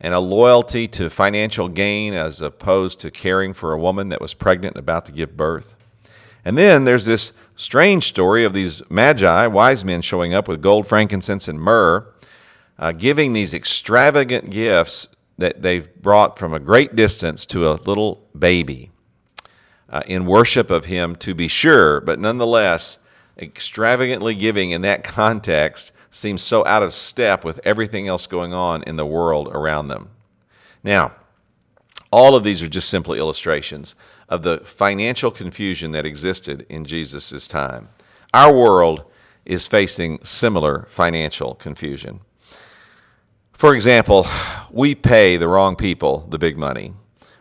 and 0.00 0.14
a 0.14 0.20
loyalty 0.20 0.86
to 0.88 1.10
financial 1.10 1.68
gain 1.68 2.14
as 2.14 2.40
opposed 2.40 3.00
to 3.00 3.10
caring 3.10 3.54
for 3.54 3.72
a 3.72 3.78
woman 3.78 4.10
that 4.10 4.20
was 4.20 4.34
pregnant 4.34 4.76
and 4.76 4.82
about 4.82 5.06
to 5.06 5.12
give 5.12 5.36
birth. 5.36 5.74
And 6.44 6.58
then 6.58 6.84
there's 6.84 7.06
this 7.06 7.32
strange 7.56 8.04
story 8.04 8.44
of 8.44 8.52
these 8.52 8.82
magi, 8.90 9.46
wise 9.46 9.84
men, 9.84 10.02
showing 10.02 10.34
up 10.34 10.46
with 10.46 10.60
gold, 10.60 10.86
frankincense, 10.86 11.48
and 11.48 11.58
myrrh, 11.58 12.06
uh, 12.78 12.92
giving 12.92 13.32
these 13.32 13.54
extravagant 13.54 14.50
gifts 14.50 15.08
that 15.38 15.62
they've 15.62 15.94
brought 15.96 16.38
from 16.38 16.52
a 16.52 16.60
great 16.60 16.94
distance 16.94 17.46
to 17.46 17.68
a 17.68 17.74
little 17.74 18.26
baby 18.38 18.90
uh, 19.88 20.02
in 20.06 20.26
worship 20.26 20.70
of 20.70 20.86
him, 20.86 21.16
to 21.16 21.34
be 21.34 21.48
sure, 21.48 22.00
but 22.00 22.18
nonetheless 22.18 22.98
extravagantly 23.38 24.34
giving 24.34 24.70
in 24.70 24.82
that 24.82 25.04
context 25.04 25.92
seems 26.10 26.42
so 26.42 26.64
out 26.66 26.82
of 26.82 26.92
step 26.92 27.44
with 27.44 27.60
everything 27.64 28.06
else 28.06 28.26
going 28.26 28.52
on 28.52 28.82
in 28.84 28.96
the 28.96 29.06
world 29.06 29.48
around 29.48 29.88
them. 29.88 30.10
Now, 30.82 31.12
all 32.12 32.36
of 32.36 32.44
these 32.44 32.62
are 32.62 32.68
just 32.68 32.88
simply 32.88 33.18
illustrations 33.18 33.96
of 34.28 34.42
the 34.42 34.58
financial 34.58 35.30
confusion 35.30 35.90
that 35.92 36.06
existed 36.06 36.64
in 36.68 36.84
Jesus' 36.84 37.48
time. 37.48 37.88
Our 38.32 38.54
world 38.54 39.10
is 39.44 39.66
facing 39.66 40.20
similar 40.22 40.86
financial 40.88 41.54
confusion. 41.54 42.20
For 43.64 43.74
example, 43.74 44.26
we 44.70 44.94
pay 44.94 45.38
the 45.38 45.48
wrong 45.48 45.74
people 45.74 46.26
the 46.28 46.38
big 46.38 46.58
money. 46.58 46.92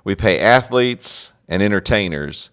We 0.05 0.15
pay 0.15 0.39
athletes 0.39 1.33
and 1.49 1.61
entertainers 1.61 2.49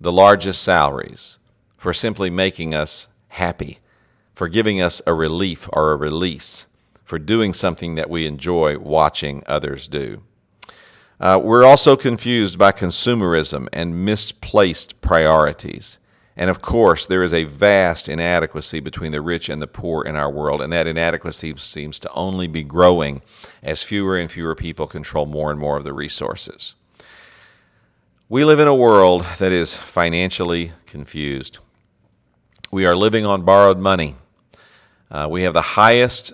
the 0.00 0.10
largest 0.10 0.62
salaries 0.62 1.38
for 1.76 1.92
simply 1.92 2.30
making 2.30 2.74
us 2.74 3.08
happy, 3.28 3.80
for 4.32 4.48
giving 4.48 4.80
us 4.80 5.02
a 5.06 5.12
relief 5.12 5.68
or 5.74 5.92
a 5.92 5.96
release, 5.96 6.64
for 7.04 7.18
doing 7.18 7.52
something 7.52 7.94
that 7.94 8.08
we 8.08 8.24
enjoy 8.24 8.78
watching 8.78 9.42
others 9.44 9.86
do. 9.86 10.22
Uh, 11.20 11.38
we're 11.44 11.62
also 11.62 11.96
confused 11.96 12.56
by 12.56 12.72
consumerism 12.72 13.68
and 13.70 14.02
misplaced 14.02 14.98
priorities. 15.02 15.98
And 16.36 16.48
of 16.48 16.62
course, 16.62 17.06
there 17.06 17.22
is 17.22 17.34
a 17.34 17.44
vast 17.44 18.08
inadequacy 18.08 18.80
between 18.80 19.12
the 19.12 19.20
rich 19.20 19.48
and 19.48 19.60
the 19.60 19.66
poor 19.66 20.04
in 20.04 20.16
our 20.16 20.30
world, 20.30 20.60
and 20.60 20.72
that 20.72 20.86
inadequacy 20.86 21.54
seems 21.56 21.98
to 21.98 22.12
only 22.12 22.46
be 22.46 22.62
growing 22.62 23.20
as 23.62 23.82
fewer 23.82 24.16
and 24.16 24.30
fewer 24.30 24.54
people 24.54 24.86
control 24.86 25.26
more 25.26 25.50
and 25.50 25.60
more 25.60 25.76
of 25.76 25.84
the 25.84 25.92
resources. 25.92 26.74
We 28.28 28.44
live 28.44 28.60
in 28.60 28.68
a 28.68 28.74
world 28.74 29.26
that 29.38 29.50
is 29.50 29.74
financially 29.74 30.72
confused. 30.86 31.58
We 32.70 32.86
are 32.86 32.94
living 32.94 33.26
on 33.26 33.42
borrowed 33.42 33.78
money. 33.78 34.14
Uh, 35.10 35.26
we 35.28 35.42
have 35.42 35.54
the 35.54 35.60
highest 35.60 36.32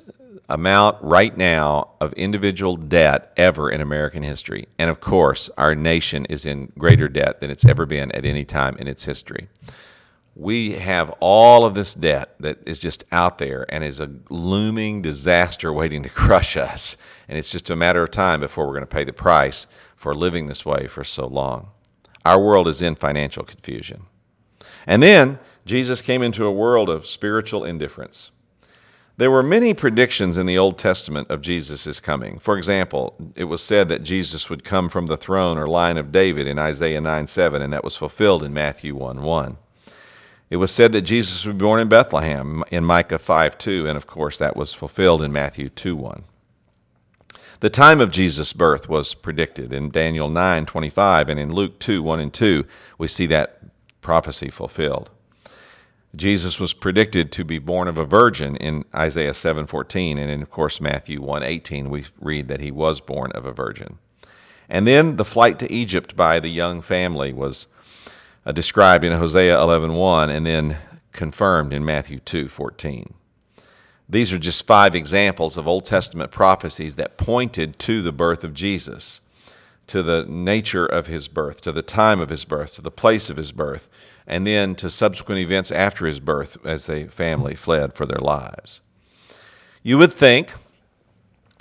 amount 0.49 0.97
right 1.03 1.37
now 1.37 1.91
of 2.01 2.13
individual 2.13 2.77
debt 2.77 3.33
ever 3.37 3.71
in 3.71 3.81
American 3.81 4.23
history. 4.23 4.67
And 4.79 4.89
of 4.89 5.01
course, 5.01 5.51
our 5.59 5.75
nation 5.75 6.25
is 6.27 6.47
in 6.47 6.73
greater 6.79 7.09
debt 7.09 7.41
than 7.41 7.51
it's 7.51 7.65
ever 7.65 7.85
been 7.87 8.13
at 8.13 8.25
any 8.25 8.45
time 8.45 8.77
in 8.79 8.87
its 8.87 9.05
history. 9.05 9.49
We 10.37 10.73
have 10.73 11.11
all 11.19 11.65
of 11.65 11.75
this 11.75 11.95
debt 11.95 12.35
that 12.41 12.59
is 12.67 12.79
just 12.79 13.05
out 13.11 13.39
there 13.39 13.67
and 13.71 13.83
is 13.83 14.01
a 14.01 14.13
looming 14.29 15.03
disaster 15.03 15.73
waiting 15.73 16.03
to 16.03 16.09
crush 16.25 16.57
us. 16.57 16.97
And 17.29 17.39
it's 17.39 17.51
just 17.51 17.71
a 17.71 17.77
matter 17.77 18.05
of 18.05 18.11
time 18.11 18.41
before 18.41 18.67
we're 18.67 18.75
going 18.75 18.83
to 18.83 18.87
pay 18.87 19.05
the 19.05 19.13
price 19.13 19.67
for 19.97 20.15
living 20.15 20.47
this 20.47 20.65
way 20.65 20.87
for 20.87 21.03
so 21.03 21.27
long. 21.27 21.71
Our 22.25 22.41
world 22.41 22.69
is 22.69 22.83
in 22.83 22.95
financial 22.95 23.45
confusion. 23.45 24.03
And 24.87 25.03
then 25.03 25.39
Jesus 25.65 26.03
came 26.03 26.23
into 26.23 26.45
a 26.45 26.53
world 26.53 26.89
of 26.89 27.07
spiritual 27.07 27.65
indifference. 27.65 28.31
There 29.19 29.31
were 29.31 29.43
many 29.43 29.73
predictions 29.73 30.37
in 30.37 30.45
the 30.45 30.59
Old 30.59 30.79
Testament 30.79 31.31
of 31.31 31.41
Jesus' 31.41 32.01
coming. 32.01 32.39
For 32.39 32.59
example, 32.59 33.15
it 33.35 33.45
was 33.45 33.63
said 33.63 33.89
that 33.89 34.03
Jesus 34.03 34.51
would 34.51 34.63
come 34.63 34.91
from 34.91 35.07
the 35.07 35.17
throne 35.17 35.57
or 35.57 35.67
line 35.67 35.97
of 35.97 36.13
David 36.13 36.47
in 36.47 36.59
Isaiah 36.59 37.01
9 37.01 37.27
7, 37.27 37.63
and 37.63 37.73
that 37.73 37.85
was 37.85 37.97
fulfilled 37.97 38.43
in 38.43 38.53
Matthew 38.53 38.95
1 38.95 39.23
1. 39.23 39.57
It 40.51 40.57
was 40.57 40.71
said 40.71 40.93
that 40.93 41.03
Jesus 41.03 41.47
would 41.47 41.57
be 41.57 41.65
born 41.65 41.81
in 41.81 41.89
Bethlehem 41.89 42.63
in 42.71 42.85
Micah 42.85 43.19
5 43.19 43.57
2, 43.57 43.89
and 43.89 43.97
of 43.97 44.07
course 44.07 44.37
that 44.37 44.55
was 44.55 44.75
fulfilled 44.75 45.23
in 45.23 45.33
Matthew 45.33 45.71
2 45.71 45.97
1. 45.97 46.25
The 47.61 47.71
time 47.71 48.03
of 48.03 48.11
Jesus' 48.11 48.53
birth 48.53 48.87
was 48.87 49.15
predicted 49.15 49.73
in 49.73 49.91
Daniel 49.91 50.29
9 50.29 50.67
25, 50.67 51.31
and 51.31 51.41
in 51.41 51.55
Luke 51.55 51.79
2 51.79 52.03
1 52.03 52.21
and 52.21 52.33
2, 52.35 52.67
we 52.99 53.09
see 53.09 53.27
that 53.27 53.61
prophecy 54.03 54.51
fulfilled. 54.51 55.09
Jesus 56.15 56.61
was 56.61 56.73
predicted 56.73 57.33
to 57.33 57.45
be 57.45 57.59
born 57.59 57.89
of 57.89 57.99
a 57.99 58.05
virgin 58.05 58.57
in 58.57 58.85
Isaiah 58.95 59.35
7:14 59.35 60.19
and 60.19 60.31
in 60.31 60.43
of 60.43 60.51
course 60.51 60.81
Matthew 60.81 61.21
1:18 61.21 61.91
we 61.91 62.05
read 62.21 62.49
that 62.49 62.61
he 62.61 62.71
was 62.71 63.01
born 63.01 63.33
of 63.33 63.47
a 63.47 63.53
virgin. 63.53 63.99
And 64.69 64.87
then 64.87 65.17
the 65.17 65.25
flight 65.25 65.59
to 65.61 65.73
Egypt 65.73 66.17
by 66.17 66.41
the 66.41 66.49
young 66.49 66.81
family 66.81 67.33
was 67.33 67.67
uh, 68.45 68.53
described 68.53 69.05
in 69.05 69.13
Hosea 69.13 69.57
11:1 69.57 70.31
and 70.31 70.47
then 70.47 70.79
confirmed 71.13 71.73
in 71.73 71.85
Matthew 71.85 72.21
2:14. 72.21 73.15
These 74.09 74.33
are 74.33 74.39
just 74.39 74.67
five 74.67 74.95
examples 74.95 75.57
of 75.57 75.67
Old 75.67 75.85
Testament 75.85 76.31
prophecies 76.31 76.97
that 76.97 77.19
pointed 77.19 77.79
to 77.81 78.03
the 78.03 78.13
birth 78.13 78.45
of 78.45 78.55
Jesus 78.55 79.21
to 79.87 80.03
the 80.03 80.25
nature 80.29 80.87
of 80.87 81.07
his 81.07 81.29
birth, 81.29 81.61
to 81.63 81.73
the 81.73 81.83
time 81.83 82.21
of 82.21 82.29
his 82.29 82.45
birth, 82.45 82.75
to 82.75 82.83
the 82.83 82.91
place 82.91 83.31
of 83.31 83.37
his 83.37 83.53
birth, 83.53 83.89
and 84.27 84.47
then 84.47 84.75
to 84.77 84.91
subsequent 84.91 85.41
events 85.41 85.71
after 85.71 86.07
his 86.07 86.21
birth 86.21 86.57
as 86.65 86.87
the 86.87 87.05
family 87.05 87.55
fled 87.55 87.93
for 87.93 88.07
their 88.07 88.21
lives. 88.21 88.81
You 89.83 89.99
would 89.99 90.13
think 90.13 90.53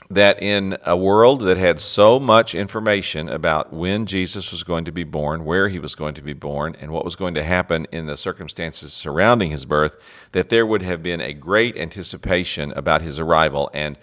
that 0.09 0.41
in 0.41 0.77
a 0.85 0.95
world 0.95 1.41
that 1.41 1.57
had 1.57 1.79
so 1.79 2.19
much 2.19 2.53
information 2.53 3.27
about 3.27 3.73
when 3.73 4.05
Jesus 4.05 4.51
was 4.51 4.63
going 4.63 4.85
to 4.85 4.91
be 4.91 5.03
born, 5.03 5.45
where 5.45 5.69
he 5.69 5.79
was 5.79 5.95
going 5.95 6.13
to 6.15 6.21
be 6.21 6.33
born, 6.33 6.75
and 6.79 6.91
what 6.91 7.05
was 7.05 7.15
going 7.15 7.33
to 7.33 7.43
happen 7.43 7.87
in 7.91 8.05
the 8.05 8.17
circumstances 8.17 8.93
surrounding 8.93 9.49
his 9.49 9.65
birth, 9.65 9.95
that 10.31 10.49
there 10.49 10.65
would 10.65 10.83
have 10.83 11.01
been 11.01 11.21
a 11.21 11.33
great 11.33 11.75
anticipation 11.75 12.71
about 12.73 13.01
his 13.01 13.17
arrival 13.17 13.69
and 13.73 13.97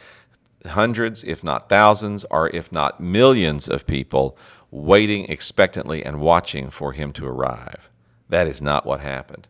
hundreds, 0.66 1.22
if 1.22 1.44
not 1.44 1.68
thousands, 1.68 2.24
or 2.30 2.48
if 2.50 2.72
not 2.72 3.00
millions 3.00 3.68
of 3.68 3.86
people 3.86 4.36
waiting 4.70 5.26
expectantly 5.26 6.04
and 6.04 6.20
watching 6.20 6.68
for 6.70 6.92
him 6.92 7.12
to 7.12 7.26
arrive. 7.26 7.90
That 8.32 8.48
is 8.48 8.62
not 8.62 8.86
what 8.86 9.00
happened. 9.00 9.46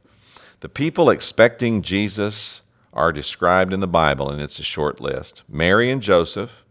The 0.59 0.69
people 0.69 1.09
expecting 1.09 1.83
Jesus 1.83 2.63
are 2.93 3.13
described 3.13 3.73
in 3.73 3.79
the 3.79 3.87
Bible, 3.87 4.29
and 4.29 4.43
it's 4.43 4.59
a 4.59 4.65
short 4.65 5.01
list 5.01 5.45
Mary 5.49 5.89
and 5.89 6.03
Joseph, 6.03 6.65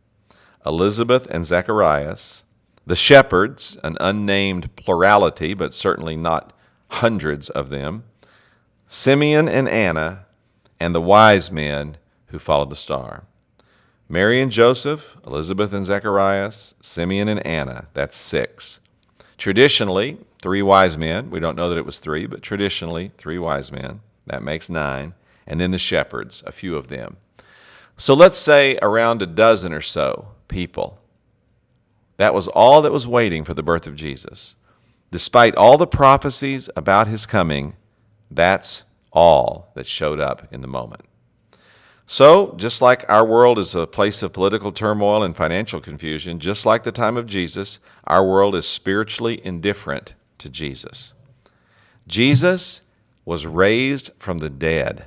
Elizabeth 0.66 1.26
and 1.32 1.46
Zacharias, 1.46 2.44
the 2.86 2.98
shepherds, 2.98 3.78
an 3.82 3.96
unnamed 4.02 4.76
plurality, 4.76 5.54
but 5.54 5.74
certainly 5.74 6.18
not 6.18 6.52
hundreds 6.90 7.50
of 7.50 7.70
them, 7.70 8.04
Simeon 8.88 9.48
and 9.48 9.70
Anna, 9.70 10.26
and 10.82 10.94
the 10.94 11.00
wise 11.00 11.50
men 11.50 11.96
who 12.28 12.40
followed 12.40 12.72
the 12.72 12.76
star. 12.76 13.24
Mary 14.10 14.42
and 14.42 14.52
Joseph, 14.52 15.16
Elizabeth 15.26 15.72
and 15.72 15.86
Zacharias, 15.86 16.76
Simeon 16.82 17.30
and 17.30 17.46
Anna. 17.48 17.88
That's 17.94 18.18
six. 18.18 18.82
Traditionally, 19.38 20.18
three 20.42 20.62
wise 20.62 20.98
men. 20.98 21.30
We 21.30 21.40
don't 21.40 21.56
know 21.56 21.70
that 21.70 21.78
it 21.78 21.86
was 21.86 22.00
three, 22.00 22.26
but 22.26 22.42
traditionally, 22.42 23.12
three 23.18 23.38
wise 23.38 23.72
men. 23.72 24.02
That 24.26 24.44
makes 24.44 24.70
nine. 24.70 25.14
And 25.48 25.60
then 25.60 25.72
the 25.72 25.78
shepherds, 25.78 26.44
a 26.46 26.52
few 26.52 26.76
of 26.76 26.88
them. 26.88 27.18
So 27.98 28.14
let's 28.14 28.38
say 28.38 28.78
around 28.82 29.22
a 29.22 29.28
dozen 29.28 29.74
or 29.74 29.82
so 29.82 30.30
people. 30.48 31.00
That 32.18 32.34
was 32.34 32.48
all 32.48 32.82
that 32.82 32.92
was 32.92 33.08
waiting 33.08 33.44
for 33.44 33.54
the 33.54 33.64
birth 33.64 33.88
of 33.88 33.96
Jesus. 33.96 34.56
Despite 35.12 35.56
all 35.56 35.78
the 35.78 35.88
prophecies 35.88 36.70
about 36.76 37.08
his 37.08 37.26
coming, 37.26 37.76
that's 38.30 38.84
all 39.12 39.72
that 39.76 39.88
showed 39.88 40.20
up 40.20 40.48
in 40.52 40.62
the 40.62 40.68
moment. 40.68 41.06
So, 42.06 42.54
just 42.58 42.82
like 42.82 43.06
our 43.08 43.26
world 43.26 43.58
is 43.58 43.74
a 43.74 43.88
place 43.88 44.22
of 44.22 44.34
political 44.34 44.72
turmoil 44.72 45.24
and 45.24 45.36
financial 45.36 45.80
confusion, 45.80 46.40
just 46.40 46.66
like 46.66 46.84
the 46.84 46.92
time 46.92 47.18
of 47.18 47.26
Jesus, 47.26 47.80
our 48.06 48.26
world 48.26 48.54
is 48.56 48.68
spiritually 48.68 49.40
indifferent 49.46 50.14
to 50.42 50.50
Jesus. 50.50 51.14
Jesus 52.08 52.82
was 53.26 53.46
raised 53.46 54.12
from 54.18 54.40
the 54.40 54.50
dead, 54.50 55.06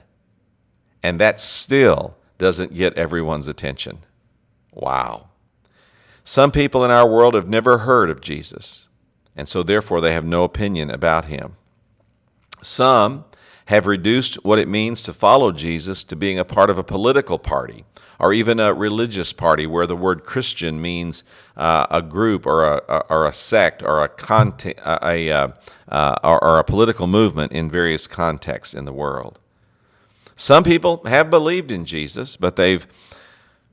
and 1.02 1.20
that 1.20 1.40
still 1.40 2.16
doesn't 2.38 2.74
get 2.74 2.94
everyone's 2.94 3.48
attention. 3.48 3.98
Wow. 4.72 5.28
Some 6.24 6.50
people 6.50 6.84
in 6.84 6.90
our 6.90 7.08
world 7.08 7.34
have 7.34 7.48
never 7.48 7.78
heard 7.78 8.08
of 8.08 8.20
Jesus, 8.20 8.88
and 9.36 9.46
so 9.46 9.62
therefore 9.62 10.00
they 10.00 10.12
have 10.12 10.24
no 10.24 10.44
opinion 10.44 10.90
about 10.90 11.26
him. 11.26 11.56
Some 12.62 13.24
have 13.66 13.87
reduced 13.87 14.37
what 14.44 14.59
it 14.59 14.68
means 14.68 15.00
to 15.02 15.12
follow 15.12 15.52
Jesus 15.52 16.04
to 16.04 16.16
being 16.16 16.38
a 16.38 16.44
part 16.44 16.71
of 16.71 16.78
a 16.78 16.85
political 16.85 17.38
party 17.38 17.85
or 18.18 18.33
even 18.33 18.61
a 18.61 18.73
religious 18.73 19.33
party 19.33 19.66
where 19.66 19.87
the 19.87 19.97
word 19.97 20.25
Christian 20.25 20.80
means 20.80 21.25
uh, 21.56 21.87
a 21.90 22.02
group 22.02 22.47
or 22.47 22.64
a, 22.64 23.04
or 23.09 23.26
a 23.26 23.33
sect 23.33 23.83
or 23.83 24.02
a, 24.02 24.09
content, 24.09 24.78
a, 24.85 25.30
uh, 25.30 25.49
uh, 25.88 26.16
or, 26.23 26.42
or 26.42 26.59
a 26.59 26.64
political 26.64 27.06
movement 27.06 27.52
in 27.52 27.71
various 27.71 28.06
contexts 28.06 28.75
in 28.75 28.85
the 28.85 28.92
world. 28.92 29.38
Some 30.37 30.64
people 30.64 31.02
have 31.06 31.30
believed 31.30 31.71
in 31.71 31.85
Jesus, 31.85 32.37
but 32.37 32.56
they've 32.56 32.87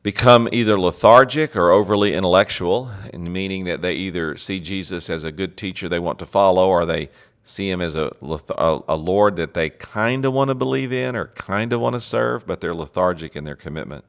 become 0.03 0.49
either 0.51 0.79
lethargic 0.79 1.55
or 1.55 1.71
overly 1.71 2.13
intellectual, 2.13 2.91
in 3.13 3.31
meaning 3.31 3.65
that 3.65 3.81
they 3.81 3.93
either 3.93 4.35
see 4.37 4.59
Jesus 4.59 5.09
as 5.09 5.23
a 5.23 5.31
good 5.31 5.57
teacher 5.57 5.87
they 5.87 5.99
want 5.99 6.19
to 6.19 6.25
follow, 6.25 6.67
or 6.67 6.85
they 6.85 7.09
see 7.43 7.69
him 7.69 7.81
as 7.81 7.95
a, 7.95 8.11
a, 8.21 8.95
Lord 8.95 9.35
that 9.35 9.53
they 9.53 9.69
kind 9.69 10.25
of 10.25 10.33
want 10.33 10.49
to 10.49 10.55
believe 10.55 10.93
in 10.93 11.15
or 11.15 11.27
kind 11.27 11.73
of 11.73 11.81
want 11.81 11.95
to 11.95 11.99
serve, 11.99 12.45
but 12.45 12.61
they're 12.61 12.75
lethargic 12.75 13.35
in 13.35 13.43
their 13.43 13.55
commitment. 13.55 14.05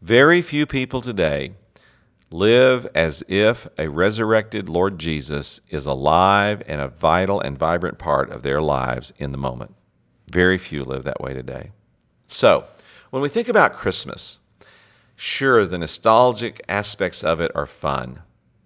Very 0.00 0.40
few 0.40 0.64
people 0.66 1.00
today 1.00 1.52
live 2.30 2.86
as 2.94 3.24
if 3.28 3.66
a 3.76 3.88
resurrected 3.88 4.68
Lord 4.68 4.98
Jesus 4.98 5.60
is 5.68 5.86
alive 5.86 6.62
and 6.66 6.80
a 6.80 6.88
vital 6.88 7.40
and 7.40 7.58
vibrant 7.58 7.98
part 7.98 8.30
of 8.30 8.42
their 8.42 8.62
lives 8.62 9.12
in 9.18 9.32
the 9.32 9.38
moment. 9.38 9.74
Very 10.30 10.58
few 10.58 10.84
live 10.84 11.04
that 11.04 11.20
way 11.20 11.34
today. 11.34 11.72
So, 12.28 12.66
when 13.10 13.22
we 13.22 13.28
think 13.28 13.48
about 13.48 13.72
Christmas, 13.72 14.38
sure, 15.16 15.66
the 15.66 15.78
nostalgic 15.78 16.60
aspects 16.68 17.24
of 17.24 17.40
it 17.40 17.50
are 17.56 17.66
fun. 17.66 18.20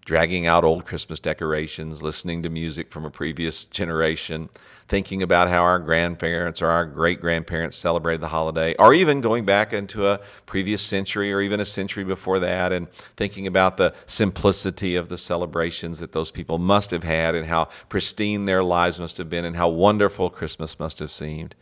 Dragging 0.04 0.46
out 0.46 0.64
old 0.64 0.84
Christmas 0.84 1.18
decorations, 1.18 2.02
listening 2.02 2.42
to 2.42 2.50
music 2.50 2.90
from 2.90 3.04
a 3.04 3.10
previous 3.10 3.64
generation, 3.64 4.50
thinking 4.86 5.22
about 5.22 5.48
how 5.48 5.62
our 5.62 5.78
grandparents 5.78 6.60
or 6.60 6.68
our 6.68 6.84
great 6.84 7.20
grandparents 7.20 7.76
celebrated 7.76 8.20
the 8.20 8.28
holiday, 8.28 8.74
or 8.78 8.92
even 8.92 9.22
going 9.22 9.44
back 9.44 9.72
into 9.72 10.06
a 10.06 10.20
previous 10.44 10.82
century 10.82 11.32
or 11.32 11.40
even 11.40 11.58
a 11.58 11.64
century 11.64 12.04
before 12.04 12.38
that 12.38 12.70
and 12.70 12.90
thinking 13.16 13.46
about 13.46 13.78
the 13.78 13.94
simplicity 14.06 14.94
of 14.94 15.08
the 15.08 15.16
celebrations 15.16 15.98
that 16.00 16.12
those 16.12 16.30
people 16.30 16.58
must 16.58 16.90
have 16.90 17.04
had 17.04 17.34
and 17.34 17.46
how 17.46 17.68
pristine 17.88 18.44
their 18.44 18.62
lives 18.62 19.00
must 19.00 19.16
have 19.16 19.30
been 19.30 19.44
and 19.44 19.56
how 19.56 19.68
wonderful 19.68 20.28
Christmas 20.28 20.78
must 20.78 20.98
have 20.98 21.10
seemed. 21.10 21.54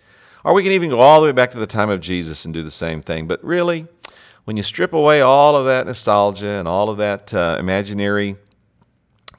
Or 0.44 0.52
we 0.52 0.64
can 0.64 0.72
even 0.72 0.90
go 0.90 1.00
all 1.00 1.20
the 1.20 1.26
way 1.26 1.32
back 1.32 1.52
to 1.52 1.58
the 1.58 1.66
time 1.68 1.90
of 1.90 2.00
Jesus 2.00 2.44
and 2.44 2.52
do 2.52 2.62
the 2.62 2.70
same 2.72 3.00
thing. 3.00 3.28
But 3.28 3.42
really, 3.44 3.86
when 4.44 4.56
you 4.56 4.62
strip 4.62 4.92
away 4.92 5.20
all 5.20 5.54
of 5.54 5.64
that 5.66 5.86
nostalgia 5.86 6.48
and 6.48 6.66
all 6.66 6.90
of 6.90 6.98
that 6.98 7.32
uh, 7.32 7.56
imaginary, 7.58 8.36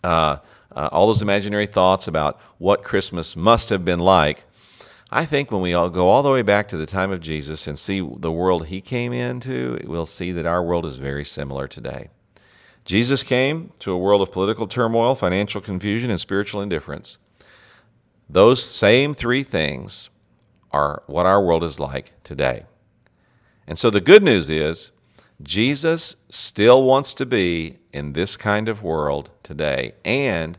uh, 0.03 0.37
uh, 0.75 0.89
all 0.91 1.07
those 1.07 1.21
imaginary 1.21 1.67
thoughts 1.67 2.07
about 2.07 2.39
what 2.57 2.83
Christmas 2.83 3.35
must 3.35 3.69
have 3.69 3.83
been 3.83 3.99
like, 3.99 4.45
I 5.11 5.25
think 5.25 5.51
when 5.51 5.61
we 5.61 5.73
all 5.73 5.89
go 5.89 6.09
all 6.09 6.23
the 6.23 6.31
way 6.31 6.41
back 6.41 6.67
to 6.69 6.77
the 6.77 6.87
time 6.87 7.11
of 7.11 7.19
Jesus 7.19 7.67
and 7.67 7.77
see 7.77 7.99
the 8.17 8.31
world 8.31 8.67
he 8.67 8.81
came 8.81 9.13
into, 9.13 9.77
we'll 9.85 10.07
see 10.07 10.31
that 10.31 10.45
our 10.45 10.63
world 10.63 10.85
is 10.85 10.97
very 10.97 11.25
similar 11.25 11.67
today. 11.67 12.09
Jesus 12.85 13.23
came 13.23 13.71
to 13.79 13.91
a 13.91 13.97
world 13.97 14.21
of 14.21 14.31
political 14.31 14.67
turmoil, 14.67 15.15
financial 15.15 15.61
confusion, 15.61 16.09
and 16.09 16.19
spiritual 16.19 16.61
indifference. 16.61 17.17
Those 18.27 18.63
same 18.63 19.13
three 19.13 19.43
things 19.43 20.09
are 20.71 21.03
what 21.05 21.25
our 21.25 21.43
world 21.43 21.63
is 21.63 21.79
like 21.79 22.13
today. 22.23 22.65
And 23.67 23.77
so 23.77 23.89
the 23.89 24.01
good 24.01 24.23
news 24.23 24.49
is 24.49 24.91
Jesus 25.43 26.15
still 26.29 26.83
wants 26.83 27.13
to 27.15 27.25
be 27.25 27.77
in 27.91 28.13
this 28.13 28.37
kind 28.37 28.69
of 28.69 28.81
world 28.81 29.29
today. 29.43 29.93
And 30.03 30.57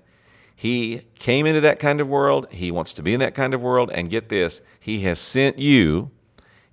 he 0.54 1.02
came 1.18 1.46
into 1.46 1.60
that 1.62 1.78
kind 1.78 2.00
of 2.00 2.08
world. 2.08 2.46
He 2.50 2.70
wants 2.70 2.92
to 2.94 3.02
be 3.02 3.14
in 3.14 3.20
that 3.20 3.34
kind 3.34 3.54
of 3.54 3.62
world. 3.62 3.90
And 3.92 4.10
get 4.10 4.28
this, 4.28 4.60
he 4.78 5.00
has 5.00 5.18
sent 5.18 5.58
you 5.58 6.10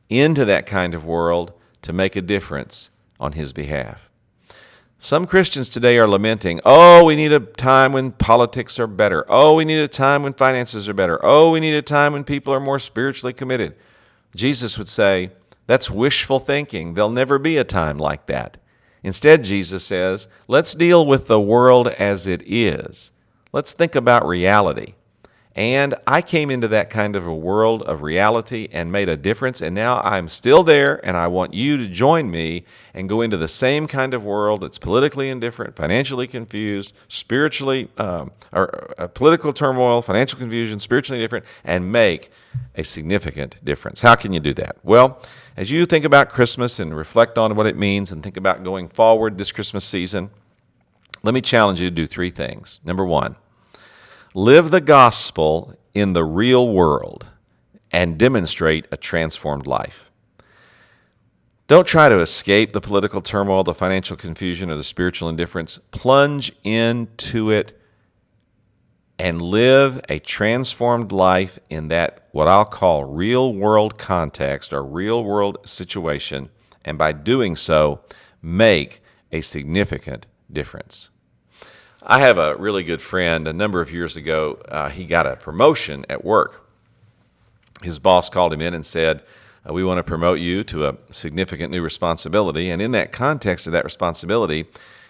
into 0.09 0.45
that 0.45 0.65
kind 0.65 0.93
of 0.93 1.05
world 1.05 1.53
to 1.81 1.93
make 1.93 2.15
a 2.15 2.21
difference 2.21 2.89
on 3.19 3.31
his 3.33 3.53
behalf. 3.53 4.09
Some 4.99 5.25
Christians 5.25 5.67
today 5.67 5.97
are 5.97 6.07
lamenting, 6.07 6.59
oh, 6.63 7.03
we 7.03 7.15
need 7.15 7.31
a 7.31 7.39
time 7.39 7.91
when 7.91 8.11
politics 8.11 8.77
are 8.77 8.85
better. 8.85 9.25
Oh, 9.27 9.55
we 9.55 9.65
need 9.65 9.79
a 9.79 9.87
time 9.87 10.21
when 10.21 10.33
finances 10.33 10.87
are 10.87 10.93
better. 10.93 11.19
Oh, 11.23 11.49
we 11.49 11.59
need 11.59 11.73
a 11.73 11.81
time 11.81 12.13
when 12.13 12.23
people 12.23 12.53
are 12.53 12.59
more 12.59 12.77
spiritually 12.77 13.33
committed. 13.33 13.75
Jesus 14.35 14.77
would 14.77 14.87
say, 14.87 15.31
that's 15.71 15.89
wishful 15.89 16.39
thinking. 16.39 16.95
There'll 16.95 17.09
never 17.09 17.39
be 17.39 17.55
a 17.55 17.63
time 17.63 17.97
like 17.97 18.25
that. 18.25 18.57
Instead, 19.03 19.45
Jesus 19.45 19.85
says, 19.85 20.27
let's 20.49 20.73
deal 20.73 21.05
with 21.07 21.27
the 21.27 21.39
world 21.39 21.87
as 21.87 22.27
it 22.27 22.43
is. 22.45 23.11
Let's 23.53 23.71
think 23.71 23.95
about 23.95 24.27
reality. 24.27 24.95
And 25.53 25.95
I 26.07 26.21
came 26.21 26.49
into 26.49 26.69
that 26.69 26.89
kind 26.89 27.15
of 27.15 27.27
a 27.27 27.35
world 27.35 27.83
of 27.83 28.01
reality 28.01 28.69
and 28.71 28.89
made 28.89 29.09
a 29.09 29.17
difference. 29.17 29.59
And 29.59 29.75
now 29.75 29.99
I'm 30.01 30.29
still 30.29 30.63
there, 30.63 31.05
and 31.05 31.17
I 31.17 31.27
want 31.27 31.53
you 31.53 31.75
to 31.77 31.87
join 31.87 32.31
me 32.31 32.63
and 32.93 33.09
go 33.09 33.21
into 33.21 33.35
the 33.35 33.49
same 33.49 33.85
kind 33.85 34.13
of 34.13 34.23
world 34.23 34.61
that's 34.61 34.77
politically 34.77 35.29
indifferent, 35.29 35.75
financially 35.75 36.25
confused, 36.25 36.93
spiritually, 37.09 37.89
um, 37.97 38.31
or 38.53 38.93
uh, 38.97 39.07
political 39.07 39.51
turmoil, 39.51 40.01
financial 40.01 40.39
confusion, 40.39 40.79
spiritually 40.79 41.19
indifferent, 41.21 41.45
and 41.65 41.91
make 41.91 42.31
a 42.75 42.83
significant 42.83 43.59
difference. 43.63 44.01
How 44.01 44.15
can 44.15 44.31
you 44.31 44.39
do 44.39 44.53
that? 44.53 44.77
Well, 44.83 45.21
as 45.57 45.69
you 45.69 45.85
think 45.85 46.05
about 46.05 46.29
Christmas 46.29 46.79
and 46.79 46.95
reflect 46.95 47.37
on 47.37 47.55
what 47.55 47.67
it 47.67 47.77
means 47.77 48.11
and 48.11 48.23
think 48.23 48.37
about 48.37 48.63
going 48.63 48.87
forward 48.87 49.37
this 49.37 49.51
Christmas 49.51 49.83
season, 49.83 50.29
let 51.23 51.33
me 51.33 51.41
challenge 51.41 51.81
you 51.81 51.89
to 51.89 51.95
do 51.95 52.07
three 52.07 52.29
things. 52.29 52.79
Number 52.85 53.05
one, 53.05 53.35
live 54.33 54.71
the 54.71 54.81
gospel 54.81 55.75
in 55.93 56.13
the 56.13 56.23
real 56.23 56.69
world 56.69 57.27
and 57.91 58.17
demonstrate 58.17 58.87
a 58.91 58.97
transformed 58.97 59.67
life. 59.67 60.09
Don't 61.67 61.87
try 61.87 62.09
to 62.09 62.19
escape 62.19 62.71
the 62.73 62.81
political 62.81 63.21
turmoil, 63.21 63.63
the 63.63 63.73
financial 63.73 64.17
confusion, 64.17 64.69
or 64.69 64.75
the 64.75 64.83
spiritual 64.83 65.29
indifference. 65.29 65.79
Plunge 65.91 66.51
into 66.63 67.49
it 67.49 67.79
and 69.17 69.41
live 69.41 70.01
a 70.09 70.19
transformed 70.19 71.11
life 71.11 71.59
in 71.69 71.87
that 71.89 72.27
what 72.31 72.47
I'll 72.47 72.65
call 72.65 73.05
real 73.05 73.53
world 73.53 73.97
context 73.97 74.73
or 74.73 74.83
real 74.83 75.23
world 75.23 75.59
situation. 75.63 76.49
And 76.83 76.97
by 76.97 77.11
doing 77.11 77.55
so, 77.55 78.01
make 78.41 79.01
a 79.31 79.41
significant 79.41 80.27
difference. 80.51 81.09
I 82.03 82.19
have 82.19 82.39
a 82.39 82.55
really 82.55 82.83
good 82.83 83.01
friend. 83.01 83.47
A 83.47 83.53
number 83.53 83.79
of 83.79 83.91
years 83.91 84.17
ago, 84.17 84.59
uh, 84.67 84.89
he 84.89 85.05
got 85.05 85.27
a 85.27 85.35
promotion 85.35 86.03
at 86.09 86.25
work. 86.25 86.67
His 87.83 87.99
boss 87.99 88.27
called 88.27 88.53
him 88.53 88.61
in 88.61 88.73
and 88.73 88.83
said, 88.83 89.21
uh, 89.67 89.73
We 89.73 89.83
want 89.83 89.99
to 89.99 90.03
promote 90.03 90.39
you 90.39 90.63
to 90.63 90.87
a 90.87 90.97
significant 91.11 91.71
new 91.71 91.81
responsibility. 91.81 92.71
And 92.71 92.81
in 92.81 92.91
that 92.93 93.11
context 93.11 93.67
of 93.67 93.73
that 93.73 93.83
responsibility, 93.83 94.65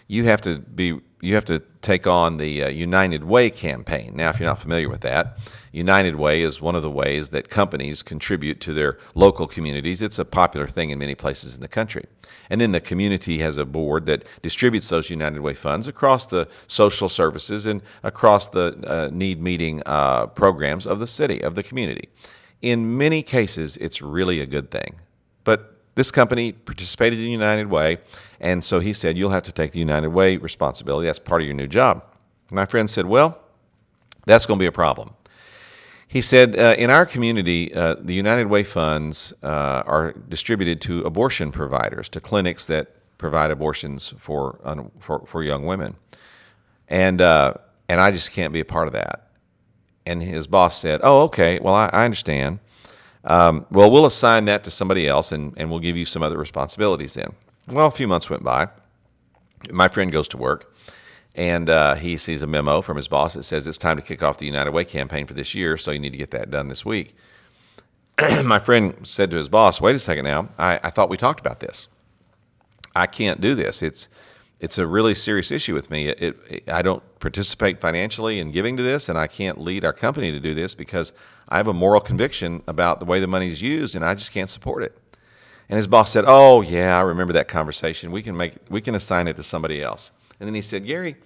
you 0.07 0.25
have 0.25 0.41
to 0.41 0.59
be 0.59 0.99
you 1.21 1.35
have 1.35 1.45
to 1.45 1.59
take 1.81 2.07
on 2.07 2.37
the 2.37 2.63
uh, 2.63 2.69
United 2.69 3.23
Way 3.23 3.49
campaign. 3.49 4.15
Now, 4.15 4.29
if 4.29 4.39
you're 4.39 4.49
not 4.49 4.59
familiar 4.59 4.89
with 4.89 5.01
that, 5.01 5.37
United 5.71 6.15
Way 6.15 6.41
is 6.41 6.59
one 6.59 6.75
of 6.75 6.81
the 6.81 6.89
ways 6.89 7.29
that 7.29 7.49
companies 7.49 8.01
contribute 8.01 8.59
to 8.61 8.73
their 8.73 8.97
local 9.15 9.47
communities. 9.47 10.01
It's 10.01 10.19
a 10.19 10.25
popular 10.25 10.67
thing 10.67 10.89
in 10.89 10.99
many 10.99 11.15
places 11.15 11.55
in 11.55 11.61
the 11.61 11.67
country. 11.67 12.05
And 12.49 12.59
then 12.59 12.71
the 12.71 12.81
community 12.81 13.37
has 13.37 13.57
a 13.57 13.65
board 13.65 14.07
that 14.07 14.25
distributes 14.41 14.89
those 14.89 15.09
United 15.09 15.39
Way 15.41 15.53
funds 15.53 15.87
across 15.87 16.25
the 16.25 16.47
social 16.67 17.07
services 17.07 17.65
and 17.65 17.81
across 18.03 18.49
the 18.49 18.83
uh, 18.85 19.09
need 19.13 19.41
meeting 19.41 19.81
uh, 19.85 20.25
programs 20.27 20.85
of 20.85 20.99
the 20.99 21.07
city, 21.07 21.41
of 21.41 21.55
the 21.55 21.63
community. 21.63 22.09
In 22.61 22.97
many 22.97 23.23
cases, 23.23 23.77
it's 23.77 24.01
really 24.01 24.39
a 24.39 24.45
good 24.45 24.69
thing. 24.69 24.95
But 25.43 25.70
this 25.95 26.11
company 26.11 26.51
participated 26.51 27.19
in 27.19 27.25
United 27.25 27.67
Way, 27.67 27.97
and 28.39 28.63
so 28.63 28.79
he 28.79 28.93
said, 28.93 29.17
You'll 29.17 29.31
have 29.31 29.43
to 29.43 29.51
take 29.51 29.71
the 29.71 29.79
United 29.79 30.09
Way 30.09 30.37
responsibility. 30.37 31.07
That's 31.07 31.19
part 31.19 31.41
of 31.41 31.47
your 31.47 31.55
new 31.55 31.67
job. 31.67 32.03
My 32.49 32.65
friend 32.65 32.89
said, 32.89 33.05
Well, 33.05 33.39
that's 34.25 34.45
going 34.45 34.57
to 34.57 34.63
be 34.63 34.67
a 34.67 34.71
problem. 34.71 35.15
He 36.07 36.21
said, 36.21 36.59
uh, 36.59 36.75
in 36.77 36.89
our 36.89 37.05
community, 37.05 37.73
uh, 37.73 37.95
the 37.97 38.13
United 38.13 38.47
Way 38.47 38.63
funds 38.63 39.31
uh, 39.41 39.47
are 39.85 40.11
distributed 40.11 40.81
to 40.81 41.03
abortion 41.03 41.53
providers, 41.53 42.09
to 42.09 42.19
clinics 42.19 42.65
that 42.65 43.17
provide 43.17 43.49
abortions 43.49 44.13
for, 44.17 44.59
for, 44.99 45.25
for 45.25 45.41
young 45.41 45.65
women. 45.65 45.95
And, 46.89 47.21
uh, 47.21 47.53
and 47.87 48.01
I 48.01 48.11
just 48.11 48.33
can't 48.33 48.51
be 48.51 48.59
a 48.59 48.65
part 48.65 48.87
of 48.87 48.93
that. 48.93 49.29
And 50.05 50.21
his 50.21 50.47
boss 50.47 50.77
said, 50.77 50.99
Oh, 51.01 51.21
okay, 51.23 51.59
well, 51.61 51.75
I, 51.75 51.89
I 51.93 52.03
understand. 52.03 52.59
Um, 53.23 53.65
well, 53.69 53.91
we'll 53.91 54.05
assign 54.05 54.45
that 54.45 54.63
to 54.63 54.71
somebody 54.71 55.07
else 55.07 55.31
and, 55.31 55.53
and 55.57 55.69
we'll 55.69 55.79
give 55.79 55.95
you 55.95 56.05
some 56.05 56.23
other 56.23 56.37
responsibilities 56.37 57.13
then. 57.13 57.33
Well, 57.67 57.87
a 57.87 57.91
few 57.91 58.07
months 58.07 58.29
went 58.29 58.43
by. 58.43 58.69
My 59.69 59.87
friend 59.87 60.11
goes 60.11 60.27
to 60.29 60.37
work 60.37 60.71
and 61.35 61.69
uh, 61.69 61.95
he 61.95 62.17
sees 62.17 62.41
a 62.41 62.47
memo 62.47 62.81
from 62.81 62.97
his 62.97 63.07
boss 63.07 63.33
that 63.33 63.43
says 63.43 63.67
it's 63.67 63.77
time 63.77 63.97
to 63.97 64.03
kick 64.03 64.21
off 64.21 64.37
the 64.37 64.45
United 64.45 64.71
Way 64.71 64.83
campaign 64.83 65.25
for 65.25 65.33
this 65.33 65.55
year, 65.55 65.77
so 65.77 65.91
you 65.91 65.99
need 65.99 66.11
to 66.11 66.17
get 66.17 66.31
that 66.31 66.51
done 66.51 66.67
this 66.67 66.83
week. 66.83 67.15
My 68.43 68.59
friend 68.59 68.95
said 69.03 69.31
to 69.31 69.37
his 69.37 69.47
boss, 69.47 69.79
"Wait 69.79 69.95
a 69.95 69.99
second 69.99 70.25
now. 70.25 70.49
I, 70.57 70.79
I 70.83 70.89
thought 70.89 71.09
we 71.09 71.17
talked 71.17 71.39
about 71.39 71.61
this. 71.61 71.87
I 72.95 73.07
can't 73.07 73.39
do 73.39 73.55
this. 73.55 73.81
It's 73.81 74.09
it's 74.59 74.77
a 74.77 74.85
really 74.85 75.15
serious 75.15 75.51
issue 75.51 75.73
with 75.73 75.89
me. 75.89 76.09
It, 76.09 76.37
it, 76.49 76.69
I 76.69 76.81
don't 76.81 77.01
participate 77.19 77.79
financially 77.79 78.37
in 78.39 78.51
giving 78.51 78.75
to 78.77 78.83
this, 78.83 79.07
and 79.07 79.17
I 79.17 79.27
can't 79.27 79.59
lead 79.59 79.85
our 79.85 79.93
company 79.93 80.31
to 80.31 80.39
do 80.39 80.53
this 80.53 80.75
because 80.75 81.13
I 81.51 81.57
have 81.57 81.67
a 81.67 81.73
moral 81.73 82.01
conviction 82.01 82.63
about 82.65 82.99
the 82.99 83.05
way 83.05 83.19
the 83.19 83.27
money 83.27 83.51
is 83.51 83.61
used, 83.61 83.95
and 83.95 84.03
I 84.03 84.15
just 84.15 84.31
can't 84.31 84.49
support 84.49 84.81
it." 84.81 84.97
And 85.69 85.77
his 85.77 85.85
boss 85.85 86.11
said, 86.11 86.25
"Oh 86.27 86.61
yeah, 86.61 86.97
I 86.97 87.01
remember 87.01 87.33
that 87.33 87.47
conversation. 87.47 88.11
We 88.11 88.23
can 88.23 88.35
make 88.35 88.53
we 88.69 88.81
can 88.81 88.95
assign 88.95 89.27
it 89.27 89.35
to 89.35 89.43
somebody 89.43 89.83
else." 89.83 90.11
And 90.41 90.47
then 90.47 90.55
he 90.55 90.63
said, 90.63 90.87
Gary, 90.87 91.17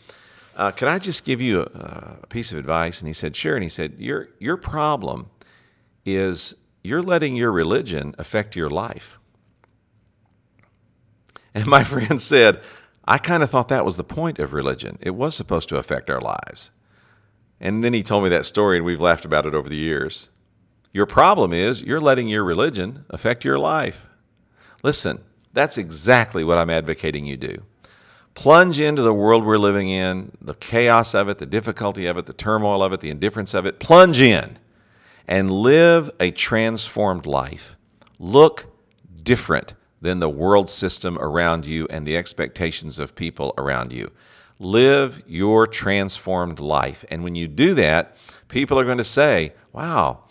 uh, 0.57 0.71
could 0.71 0.89
I 0.89 0.99
just 0.99 1.23
give 1.23 1.39
you 1.39 1.61
a, 1.61 2.17
a 2.23 2.27
piece 2.27 2.51
of 2.51 2.57
advice? 2.57 2.99
And 2.99 3.07
he 3.07 3.13
said, 3.13 3.33
Sure. 3.33 3.55
And 3.55 3.63
he 3.63 3.69
said, 3.69 3.95
Your, 3.97 4.27
your 4.39 4.57
problem 4.57 5.29
is 6.05 6.53
you're 6.83 7.01
letting 7.01 7.37
your 7.37 7.51
religion 7.51 8.13
affect 8.19 8.57
your 8.57 8.69
life. 8.69 9.17
And 11.53 11.65
my 11.65 11.83
friend 11.85 12.21
said, 12.21 12.59
I 13.05 13.17
kind 13.19 13.41
of 13.41 13.49
thought 13.49 13.69
that 13.69 13.85
was 13.85 13.95
the 13.95 14.03
point 14.03 14.37
of 14.37 14.51
religion. 14.51 14.97
It 14.99 15.11
was 15.11 15.33
supposed 15.33 15.69
to 15.69 15.77
affect 15.77 16.09
our 16.09 16.19
lives. 16.19 16.71
And 17.65 17.83
then 17.83 17.93
he 17.93 18.03
told 18.03 18.23
me 18.23 18.29
that 18.29 18.45
story, 18.45 18.77
and 18.77 18.85
we've 18.85 19.01
laughed 19.01 19.25
about 19.25 19.47
it 19.47 19.55
over 19.55 19.67
the 19.67 19.75
years. 19.75 20.29
Your 20.93 21.07
problem 21.07 21.51
is 21.51 21.81
you're 21.81 21.99
letting 21.99 22.27
your 22.27 22.43
religion 22.43 23.05
affect 23.09 23.43
your 23.43 23.57
life. 23.57 24.05
Listen, 24.83 25.23
that's 25.51 25.75
exactly 25.75 26.43
what 26.43 26.59
I'm 26.59 26.69
advocating 26.69 27.25
you 27.25 27.37
do 27.37 27.63
plunge 28.35 28.79
into 28.79 29.01
the 29.01 29.13
world 29.13 29.43
we're 29.43 29.57
living 29.57 29.89
in, 29.89 30.33
the 30.39 30.53
chaos 30.53 31.15
of 31.15 31.27
it, 31.27 31.39
the 31.39 31.45
difficulty 31.45 32.05
of 32.05 32.17
it, 32.17 32.27
the 32.27 32.33
turmoil 32.33 32.83
of 32.83 32.93
it, 32.93 32.99
the 32.99 33.09
indifference 33.09 33.53
of 33.55 33.65
it, 33.65 33.79
plunge 33.79 34.21
in 34.21 34.59
and 35.27 35.49
live 35.49 36.11
a 36.19 36.29
transformed 36.31 37.25
life. 37.25 37.77
Look 38.19 38.65
different 39.23 39.73
than 40.01 40.19
the 40.19 40.29
world 40.29 40.69
system 40.69 41.17
around 41.17 41.65
you 41.65 41.87
and 41.89 42.05
the 42.05 42.17
expectations 42.17 42.99
of 42.99 43.15
people 43.15 43.53
around 43.57 43.91
you. 43.91 44.11
Live 44.59 45.23
your 45.27 45.67
transformed 45.67 46.59
life. 46.59 47.03
And 47.09 47.23
when 47.23 47.35
you 47.35 47.47
do 47.47 47.73
that, 47.73 48.15
people 48.47 48.79
are 48.79 48.85
going 48.85 48.97
to 48.97 49.03
say, 49.03 49.53
wow, 49.73 50.23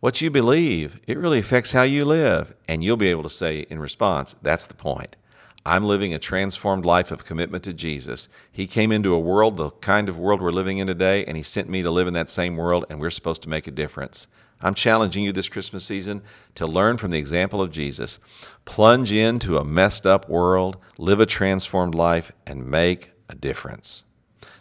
what 0.00 0.20
you 0.20 0.30
believe, 0.30 1.00
it 1.06 1.18
really 1.18 1.38
affects 1.38 1.72
how 1.72 1.82
you 1.82 2.04
live. 2.04 2.54
And 2.68 2.82
you'll 2.82 2.96
be 2.96 3.10
able 3.10 3.22
to 3.24 3.30
say 3.30 3.60
in 3.70 3.78
response, 3.78 4.34
that's 4.42 4.66
the 4.66 4.74
point. 4.74 5.16
I'm 5.64 5.84
living 5.84 6.12
a 6.12 6.18
transformed 6.18 6.84
life 6.84 7.12
of 7.12 7.24
commitment 7.24 7.62
to 7.64 7.72
Jesus. 7.72 8.28
He 8.50 8.66
came 8.66 8.90
into 8.90 9.14
a 9.14 9.20
world, 9.20 9.56
the 9.56 9.70
kind 9.70 10.08
of 10.08 10.18
world 10.18 10.42
we're 10.42 10.50
living 10.50 10.78
in 10.78 10.88
today, 10.88 11.24
and 11.24 11.36
He 11.36 11.44
sent 11.44 11.68
me 11.68 11.82
to 11.82 11.90
live 11.90 12.08
in 12.08 12.14
that 12.14 12.28
same 12.28 12.56
world, 12.56 12.84
and 12.90 13.00
we're 13.00 13.10
supposed 13.10 13.42
to 13.42 13.48
make 13.48 13.68
a 13.68 13.72
difference. 13.72 14.26
I'm 14.60 14.74
challenging 14.74 15.22
you 15.22 15.30
this 15.30 15.48
Christmas 15.48 15.84
season 15.84 16.22
to 16.56 16.66
learn 16.66 16.96
from 16.96 17.12
the 17.12 17.18
example 17.18 17.62
of 17.62 17.70
Jesus. 17.70 18.18
Plunge 18.64 19.12
into 19.12 19.56
a 19.56 19.64
messed 19.64 20.04
up 20.04 20.28
world, 20.28 20.78
live 20.98 21.20
a 21.20 21.26
transformed 21.26 21.94
life, 21.94 22.32
and 22.44 22.66
make 22.66 23.11
a 23.32 23.34
difference. 23.34 24.04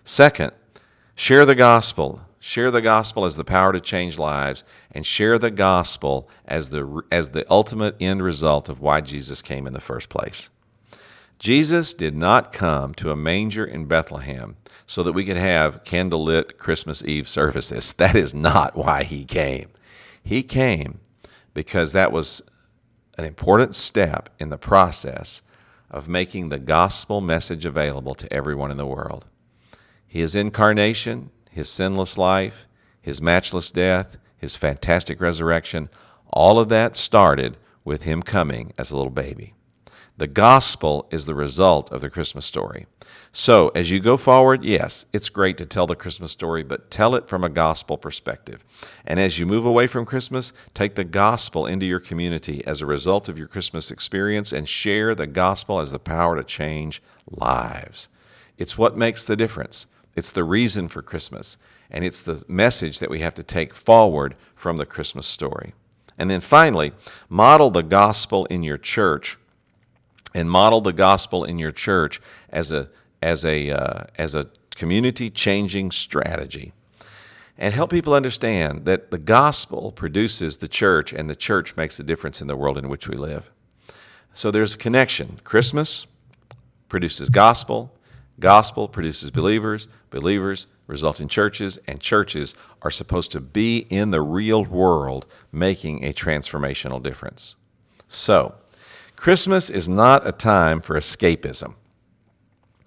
Second, 0.04 0.52
share 1.16 1.46
the 1.46 1.56
gospel. 1.56 2.22
Share 2.40 2.72
the 2.72 2.82
gospel 2.82 3.26
as 3.26 3.36
the 3.36 3.44
power 3.44 3.72
to 3.72 3.80
change 3.80 4.18
lives, 4.18 4.64
and 4.92 5.06
share 5.06 5.38
the 5.38 5.52
gospel 5.52 6.28
as 6.46 6.70
the, 6.70 7.04
as 7.12 7.30
the 7.30 7.46
ultimate 7.52 7.96
end 8.00 8.24
result 8.24 8.68
of 8.68 8.80
why 8.80 9.00
Jesus 9.00 9.44
came 9.44 9.68
in 9.68 9.74
the 9.74 9.80
first 9.80 10.10
place. 10.10 10.50
Jesus 11.38 11.94
did 11.94 12.16
not 12.16 12.52
come 12.52 12.96
to 12.96 13.12
a 13.12 13.16
manger 13.16 13.66
in 13.66 13.86
Bethlehem 13.86 14.58
so 14.88 15.04
that 15.04 15.14
we 15.14 15.26
could 15.26 15.38
have 15.38 15.84
candlelit 15.84 16.58
Christmas 16.58 17.04
Eve 17.04 17.28
services. 17.28 17.94
That 17.98 18.16
is 18.16 18.34
not 18.34 18.76
why 18.76 19.04
he 19.04 19.24
came. 19.24 19.70
He 20.24 20.42
came 20.44 21.00
because 21.54 21.94
that 21.94 22.12
was 22.12 22.42
an 23.18 23.26
important 23.26 23.76
step 23.76 24.30
in 24.40 24.50
the 24.50 24.58
process 24.58 25.42
of 25.92 26.08
making 26.08 26.50
the 26.50 26.58
gospel 26.58 27.22
message 27.22 27.66
available 27.66 28.16
to 28.16 28.34
everyone 28.34 28.72
in 28.72 28.78
the 28.78 28.86
world. 28.88 29.26
His 30.08 30.34
incarnation, 30.34 31.30
his 31.52 31.70
sinless 31.70 32.18
life, 32.18 32.66
his 33.02 33.22
matchless 33.22 33.72
death, 33.72 34.18
his 34.38 34.56
fantastic 34.56 35.22
resurrection, 35.22 35.90
all 36.28 36.60
of 36.60 36.70
that 36.70 36.96
started 36.96 37.58
with 37.84 38.04
him 38.04 38.24
coming 38.24 38.74
as 38.78 38.90
a 38.90 38.98
little 38.98 39.12
baby. 39.12 39.54
The 40.18 40.28
gospel 40.28 41.08
is 41.10 41.26
the 41.26 41.36
result 41.36 41.92
of 41.92 42.02
the 42.02 42.10
Christmas 42.10 42.46
story. 42.46 42.86
So, 43.34 43.70
as 43.70 43.90
you 43.90 44.02
go 44.02 44.18
forward, 44.18 44.64
yes, 44.64 45.06
it's 45.14 45.30
great 45.30 45.58
to 45.58 45.66
tell 45.66 45.88
the 45.88 45.96
Christmas 45.96 46.34
story, 46.34 46.64
but 46.64 46.92
tell 46.92 47.16
it 47.16 47.30
from 47.30 47.44
a 47.44 47.50
gospel 47.50 47.98
perspective. 47.98 48.64
And 49.06 49.20
as 49.20 49.40
you 49.40 49.46
move 49.46 49.66
away 49.66 49.88
from 49.88 50.06
Christmas, 50.06 50.52
take 50.74 50.96
the 50.96 51.06
gospel 51.06 51.66
into 51.66 51.86
your 51.86 52.02
community 52.02 52.62
as 52.68 52.82
a 52.82 52.86
result 52.86 53.30
of 53.30 53.38
your 53.38 53.48
Christmas 53.48 53.90
experience 53.90 54.52
and 54.52 54.68
share 54.68 55.16
the 55.16 55.28
gospel 55.28 55.80
as 55.80 55.92
the 55.92 56.00
power 56.00 56.36
to 56.36 56.44
change 56.44 57.02
lives. 57.30 58.10
It's 58.58 58.78
what 58.78 58.98
makes 58.98 59.26
the 59.26 59.38
difference. 59.38 59.88
It's 60.16 60.32
the 60.34 60.44
reason 60.44 60.90
for 60.90 61.02
Christmas, 61.02 61.58
and 61.90 62.04
it's 62.04 62.22
the 62.22 62.44
message 62.50 63.00
that 63.00 63.10
we 63.10 63.22
have 63.22 63.34
to 63.36 63.44
take 63.44 63.74
forward 63.74 64.36
from 64.56 64.76
the 64.76 64.86
Christmas 64.86 65.26
story. 65.26 65.74
And 66.18 66.30
then 66.30 66.42
finally, 66.42 66.92
model 67.30 67.72
the 67.72 67.82
gospel 67.82 68.46
in 68.48 68.62
your 68.62 68.78
church 68.78 69.38
and 70.34 70.50
model 70.50 70.82
the 70.82 70.94
gospel 70.94 71.44
in 71.44 71.60
your 71.60 71.72
church 71.72 72.22
as 72.50 72.72
a 72.72 72.90
as 73.22 73.46
a 73.46 73.72
uh, 73.72 74.04
as 74.18 74.36
a 74.36 74.48
community 74.76 75.30
changing 75.30 75.92
strategy. 75.92 76.74
And 77.58 77.74
help 77.74 77.92
people 77.92 78.14
understand 78.14 78.86
that 78.86 79.12
the 79.12 79.20
gospel 79.20 79.92
produces 79.92 80.58
the 80.58 80.68
church 80.68 81.14
and 81.14 81.30
the 81.30 81.36
church 81.36 81.76
makes 81.76 82.00
a 82.00 82.04
difference 82.04 82.42
in 82.42 82.48
the 82.48 82.56
world 82.56 82.78
in 82.78 82.90
which 82.90 83.08
we 83.08 83.16
live. 83.16 83.52
So 84.34 84.50
there's 84.50 84.74
a 84.74 84.78
connection. 84.78 85.40
Christmas 85.44 86.08
produces 86.90 87.30
gospel 87.30 87.94
gospel 88.40 88.88
produces 88.88 89.32
believers 89.32 89.88
believers 90.10 90.68
result 90.88 91.22
in 91.22 91.28
churches 91.28 91.80
and 91.88 92.02
churches 92.02 92.54
are 92.82 92.92
supposed 92.92 93.32
to 93.32 93.40
be 93.40 93.86
in 93.90 94.12
the 94.12 94.22
real 94.22 94.66
world 94.66 95.26
making 95.52 96.04
a 96.04 96.12
transformational 96.12 97.02
difference. 97.02 97.56
So 98.08 98.56
Christmas 99.22 99.70
is 99.70 99.88
not 99.88 100.26
a 100.26 100.32
time 100.32 100.82
for 100.82 100.96
escapism. 100.98 101.76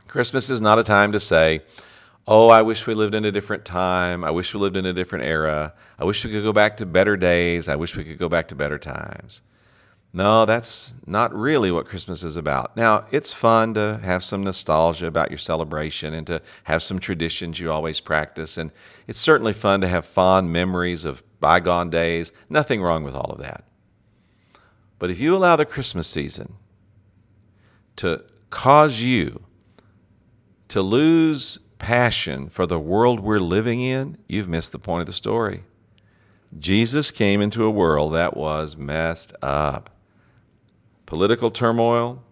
Christmas 0.09 0.51
is 0.51 0.61
not 0.61 0.81
a 0.81 0.83
time 0.83 1.12
to 1.12 1.20
say, 1.20 1.61
Oh, 2.27 2.49
I 2.49 2.61
wish 2.61 2.88
we 2.88 2.94
lived 2.94 3.14
in 3.14 3.25
a 3.25 3.31
different 3.31 3.64
time. 3.64 4.25
I 4.25 4.33
wish 4.33 4.53
we 4.53 4.59
lived 4.59 4.77
in 4.77 4.85
a 4.85 4.92
different 4.92 5.27
era. 5.27 5.75
I 5.97 6.03
wish 6.03 6.25
we 6.25 6.33
could 6.33 6.42
go 6.42 6.53
back 6.53 6.77
to 6.79 6.87
better 6.87 7.16
days. 7.16 7.68
I 7.68 7.77
wish 7.77 7.94
we 7.94 8.03
could 8.03 8.18
go 8.18 8.29
back 8.29 8.49
to 8.49 8.57
better 8.57 8.81
times. 8.81 9.42
No, 10.12 10.44
that's 10.44 10.94
not 11.07 11.33
really 11.33 11.70
what 11.70 11.87
Christmas 11.87 12.25
is 12.25 12.37
about. 12.37 12.77
Now, 12.77 13.07
it's 13.12 13.33
fun 13.33 13.73
to 13.75 14.01
have 14.03 14.25
some 14.25 14.42
nostalgia 14.42 15.07
about 15.07 15.31
your 15.31 15.38
celebration 15.38 16.14
and 16.14 16.27
to 16.27 16.42
have 16.64 16.83
some 16.83 16.99
traditions 16.99 17.61
you 17.61 17.70
always 17.70 18.01
practice. 18.01 18.59
And 18.59 18.73
it's 19.07 19.20
certainly 19.20 19.53
fun 19.53 19.83
to 19.83 19.88
have 19.88 20.05
fond 20.05 20.53
memories 20.53 21.05
of 21.05 21.23
bygone 21.38 21.90
days. 21.90 22.33
Nothing 22.51 22.83
wrong 22.83 23.05
with 23.05 23.14
all 23.14 23.31
of 23.31 23.38
that. 23.38 23.62
But 25.05 25.11
if 25.11 25.21
you 25.21 25.37
allow 25.37 25.57
the 25.57 25.67
Christmas 25.67 26.09
season 26.09 26.55
to 27.97 28.25
cause 28.49 29.03
you 29.03 29.45
to 30.69 30.81
lose 30.81 31.59
passion 31.79 32.49
for 32.49 32.64
the 32.64 32.79
world 32.79 33.21
we're 33.21 33.38
living 33.38 33.83
in, 33.83 34.17
you've 34.29 34.49
missed 34.49 34.73
the 34.73 34.79
point 34.79 35.01
of 35.01 35.07
the 35.07 35.12
story. 35.12 35.64
Jesus 36.59 37.11
came 37.11 37.43
into 37.43 37.64
a 37.64 37.71
world 37.71 38.14
that 38.14 38.35
was 38.35 38.79
messed 38.79 39.35
up. 39.43 39.90
Political 41.05 41.51
turmoil, 41.51 42.23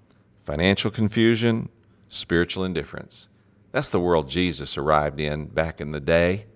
financial 0.43 0.91
confusion, 0.91 1.69
spiritual 2.09 2.65
indifference. 2.65 3.29
That's 3.73 3.91
the 3.91 4.01
world 4.01 4.31
Jesus 4.31 4.79
arrived 4.79 5.21
in 5.21 5.45
back 5.45 5.79
in 5.79 5.93
the 5.93 6.01
day. 6.01 6.47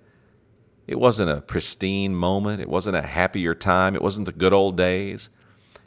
It 0.87 0.99
wasn't 0.99 1.29
a 1.29 1.43
pristine 1.43 2.15
moment. 2.15 2.63
It 2.63 2.71
wasn't 2.71 2.97
a 2.97 3.03
happier 3.03 3.55
time. 3.55 3.95
It 3.95 4.01
wasn't 4.01 4.25
the 4.25 4.33
good 4.33 4.55
old 4.55 4.79
days. 4.79 5.29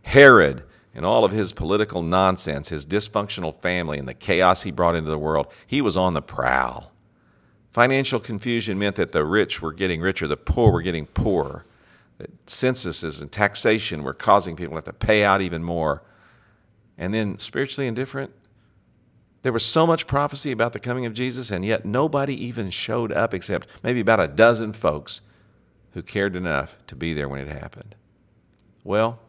Herod 0.04 0.64
and 0.94 1.06
all 1.06 1.24
of 1.24 1.32
his 1.32 1.54
political 1.54 2.02
nonsense, 2.02 2.70
his 2.70 2.86
dysfunctional 2.86 3.56
family, 3.56 4.00
and 4.00 4.08
the 4.08 4.14
chaos 4.14 4.64
he 4.64 4.72
brought 4.72 4.96
into 4.96 5.10
the 5.10 5.18
world, 5.18 5.48
he 5.66 5.82
was 5.82 5.96
on 5.96 6.14
the 6.14 6.22
prowl. 6.22 6.92
Financial 7.72 8.20
confusion 8.20 8.80
meant 8.80 8.96
that 8.96 9.12
the 9.12 9.24
rich 9.24 9.62
were 9.62 9.72
getting 9.72 10.02
richer, 10.02 10.28
the 10.28 10.36
poor 10.36 10.72
were 10.72 10.82
getting 10.82 11.06
poorer. 11.06 11.66
That 12.18 12.50
censuses 12.50 13.22
and 13.22 13.32
taxation 13.32 14.04
were 14.04 14.14
causing 14.14 14.56
people 14.56 14.72
to 14.72 14.78
have 14.78 14.86
to 14.86 14.94
pay 14.94 15.24
out 15.24 15.42
even 15.42 15.64
more. 15.64 16.04
And 16.98 17.14
then 17.14 17.40
spiritually 17.40 17.88
indifferent, 17.88 18.34
there 19.42 19.54
was 19.54 19.66
so 19.66 19.88
much 19.88 20.08
prophecy 20.08 20.52
about 20.52 20.74
the 20.74 20.80
coming 20.80 21.06
of 21.06 21.14
Jesus, 21.14 21.50
and 21.50 21.64
yet 21.64 21.86
nobody 21.86 22.34
even 22.46 22.72
showed 22.72 23.12
up 23.12 23.34
except 23.34 23.68
maybe 23.84 24.02
about 24.02 24.20
a 24.20 24.28
dozen 24.28 24.74
folks 24.74 25.22
who 25.94 26.02
cared 26.02 26.36
enough 26.36 26.78
to 26.88 26.96
be 26.96 27.14
there 27.14 27.30
when 27.30 27.40
it 27.40 27.48
happened. 27.48 27.96
Well, 28.84 29.20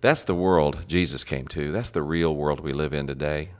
that's 0.00 0.22
the 0.22 0.34
world 0.34 0.84
Jesus 0.86 1.24
came 1.24 1.48
to. 1.48 1.72
That's 1.72 1.90
the 1.90 2.02
real 2.02 2.34
world 2.34 2.60
we 2.60 2.72
live 2.72 2.92
in 2.92 3.06
today. 3.06 3.50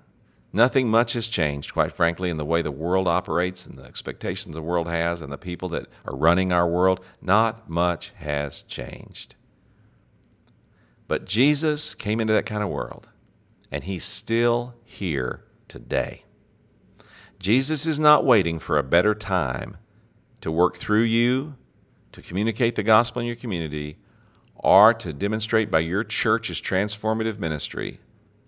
Nothing 0.52 0.88
much 0.88 1.12
has 1.12 1.28
changed, 1.28 1.72
quite 1.72 1.92
frankly, 1.92 2.30
in 2.30 2.36
the 2.36 2.44
way 2.44 2.62
the 2.62 2.70
world 2.70 3.08
operates 3.08 3.66
and 3.66 3.76
the 3.76 3.82
expectations 3.82 4.54
the 4.54 4.62
world 4.62 4.88
has 4.88 5.20
and 5.20 5.30
the 5.30 5.38
people 5.38 5.68
that 5.70 5.86
are 6.06 6.16
running 6.16 6.52
our 6.52 6.66
world. 6.66 7.04
Not 7.20 7.68
much 7.68 8.12
has 8.16 8.62
changed. 8.62 9.34
But 11.08 11.26
Jesus 11.26 11.94
came 11.94 12.20
into 12.20 12.32
that 12.32 12.46
kind 12.46 12.62
of 12.62 12.70
world, 12.70 13.08
and 13.70 13.84
He's 13.84 14.04
still 14.04 14.74
here 14.84 15.44
today. 15.68 16.24
Jesus 17.38 17.86
is 17.86 17.98
not 17.98 18.24
waiting 18.24 18.58
for 18.58 18.78
a 18.78 18.82
better 18.82 19.14
time 19.14 19.76
to 20.40 20.50
work 20.50 20.76
through 20.76 21.02
you, 21.02 21.54
to 22.12 22.22
communicate 22.22 22.76
the 22.76 22.82
gospel 22.82 23.20
in 23.20 23.26
your 23.26 23.36
community, 23.36 23.98
are 24.66 24.92
to 24.92 25.12
demonstrate 25.12 25.70
by 25.70 25.78
your 25.78 26.02
church's 26.02 26.60
transformative 26.60 27.38
ministry 27.38 28.00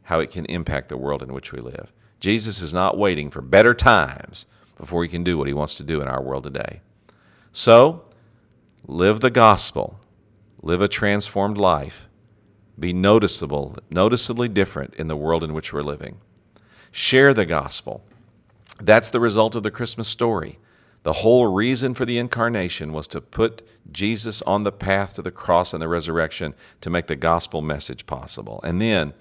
how 0.03 0.19
it 0.19 0.33
can 0.33 0.45
impact 0.47 0.89
the 0.89 0.97
world 0.97 1.23
in 1.23 1.33
which 1.33 1.53
we 1.53 1.61
live. 1.61 1.93
Jesus 2.19 2.61
is 2.61 2.75
not 2.75 2.99
waiting 2.99 3.31
for 3.31 3.41
better 3.41 3.73
times 3.73 4.45
before 4.77 5.05
he 5.05 5.09
can 5.09 5.23
do 5.23 5.39
what 5.39 5.47
he 5.47 5.55
wants 5.55 5.77
to 5.77 5.85
do 5.85 6.03
in 6.03 6.09
our 6.09 6.21
world 6.21 6.43
today. 6.43 6.81
So, 7.53 8.05
live 8.87 9.21
the 9.21 9.31
gospel, 9.31 10.01
live 10.61 10.83
a 10.83 10.89
transformed 10.89 11.57
life, 11.57 12.09
be 12.79 12.93
noticeable, 12.93 13.77
noticeably 13.89 14.49
different 14.49 14.95
in 14.95 15.07
the 15.07 15.17
world 15.17 15.45
in 15.45 15.55
which 15.55 15.73
we're 15.73 15.83
living. 15.83 16.19
Share 16.91 17.33
the 17.33 17.47
gospel. 17.47 18.05
That's 18.81 19.11
the 19.11 19.21
result 19.21 19.55
of 19.55 19.63
the 19.63 19.71
Christmas 19.71 20.09
story. 20.09 20.59
The 21.09 21.25
whole 21.25 21.47
reason 21.47 21.95
for 21.95 22.05
the 22.05 22.19
incarnation 22.19 22.93
was 22.93 23.07
to 23.07 23.23
put 23.23 23.67
Jesus 23.91 24.43
on 24.43 24.65
the 24.65 24.71
path 24.71 25.15
to 25.15 25.23
the 25.23 25.31
cross 25.31 25.73
and 25.73 25.81
the 25.81 25.89
resurrection 25.89 26.53
to 26.83 26.91
make 26.91 27.07
the 27.07 27.17
gospel 27.17 27.63
message 27.63 28.05
possible. 28.05 28.61
And 28.63 28.79
then, 28.79 29.15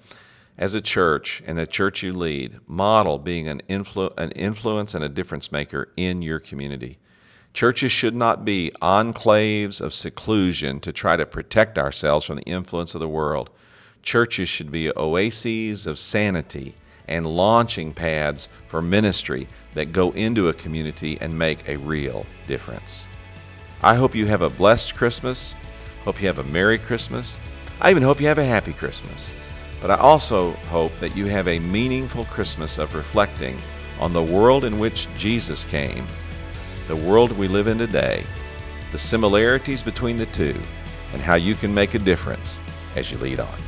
as 0.58 0.74
a 0.74 0.82
church 0.82 1.42
and 1.46 1.58
a 1.58 1.66
church 1.66 2.02
you 2.02 2.12
lead, 2.12 2.60
model 2.66 3.18
being 3.18 3.48
an, 3.48 3.62
influ- 3.70 4.12
an 4.18 4.32
influence 4.32 4.92
and 4.92 5.02
a 5.02 5.08
difference 5.08 5.50
maker 5.50 5.88
in 5.96 6.20
your 6.20 6.38
community. 6.38 6.98
Churches 7.54 7.90
should 7.90 8.14
not 8.14 8.44
be 8.44 8.70
enclaves 8.82 9.80
of 9.80 9.94
seclusion 9.94 10.80
to 10.80 10.92
try 10.92 11.16
to 11.16 11.24
protect 11.24 11.78
ourselves 11.78 12.26
from 12.26 12.36
the 12.36 12.42
influence 12.42 12.94
of 12.94 13.00
the 13.00 13.08
world. 13.08 13.48
Churches 14.02 14.50
should 14.50 14.70
be 14.70 14.92
oases 14.94 15.86
of 15.86 15.98
sanity 15.98 16.74
and 17.06 17.24
launching 17.24 17.92
pads 17.92 18.50
for 18.66 18.82
ministry 18.82 19.48
that 19.78 19.92
go 19.92 20.10
into 20.10 20.48
a 20.48 20.52
community 20.52 21.16
and 21.20 21.38
make 21.38 21.68
a 21.68 21.76
real 21.76 22.26
difference. 22.48 23.06
I 23.80 23.94
hope 23.94 24.12
you 24.12 24.26
have 24.26 24.42
a 24.42 24.50
blessed 24.50 24.96
Christmas. 24.96 25.54
Hope 26.02 26.20
you 26.20 26.26
have 26.26 26.40
a 26.40 26.50
Merry 26.50 26.78
Christmas. 26.78 27.38
I 27.80 27.92
even 27.92 28.02
hope 28.02 28.20
you 28.20 28.26
have 28.26 28.38
a 28.38 28.44
Happy 28.44 28.72
Christmas. 28.72 29.32
But 29.80 29.92
I 29.92 29.94
also 29.94 30.50
hope 30.66 30.96
that 30.96 31.16
you 31.16 31.26
have 31.26 31.46
a 31.46 31.60
meaningful 31.60 32.24
Christmas 32.24 32.76
of 32.76 32.96
reflecting 32.96 33.56
on 34.00 34.12
the 34.12 34.20
world 34.20 34.64
in 34.64 34.80
which 34.80 35.06
Jesus 35.16 35.64
came, 35.64 36.08
the 36.88 36.96
world 36.96 37.30
we 37.30 37.46
live 37.46 37.68
in 37.68 37.78
today, 37.78 38.26
the 38.90 38.98
similarities 38.98 39.84
between 39.84 40.16
the 40.16 40.26
two, 40.26 40.60
and 41.12 41.22
how 41.22 41.36
you 41.36 41.54
can 41.54 41.72
make 41.72 41.94
a 41.94 42.00
difference 42.00 42.58
as 42.96 43.12
you 43.12 43.18
lead 43.18 43.38
on. 43.38 43.67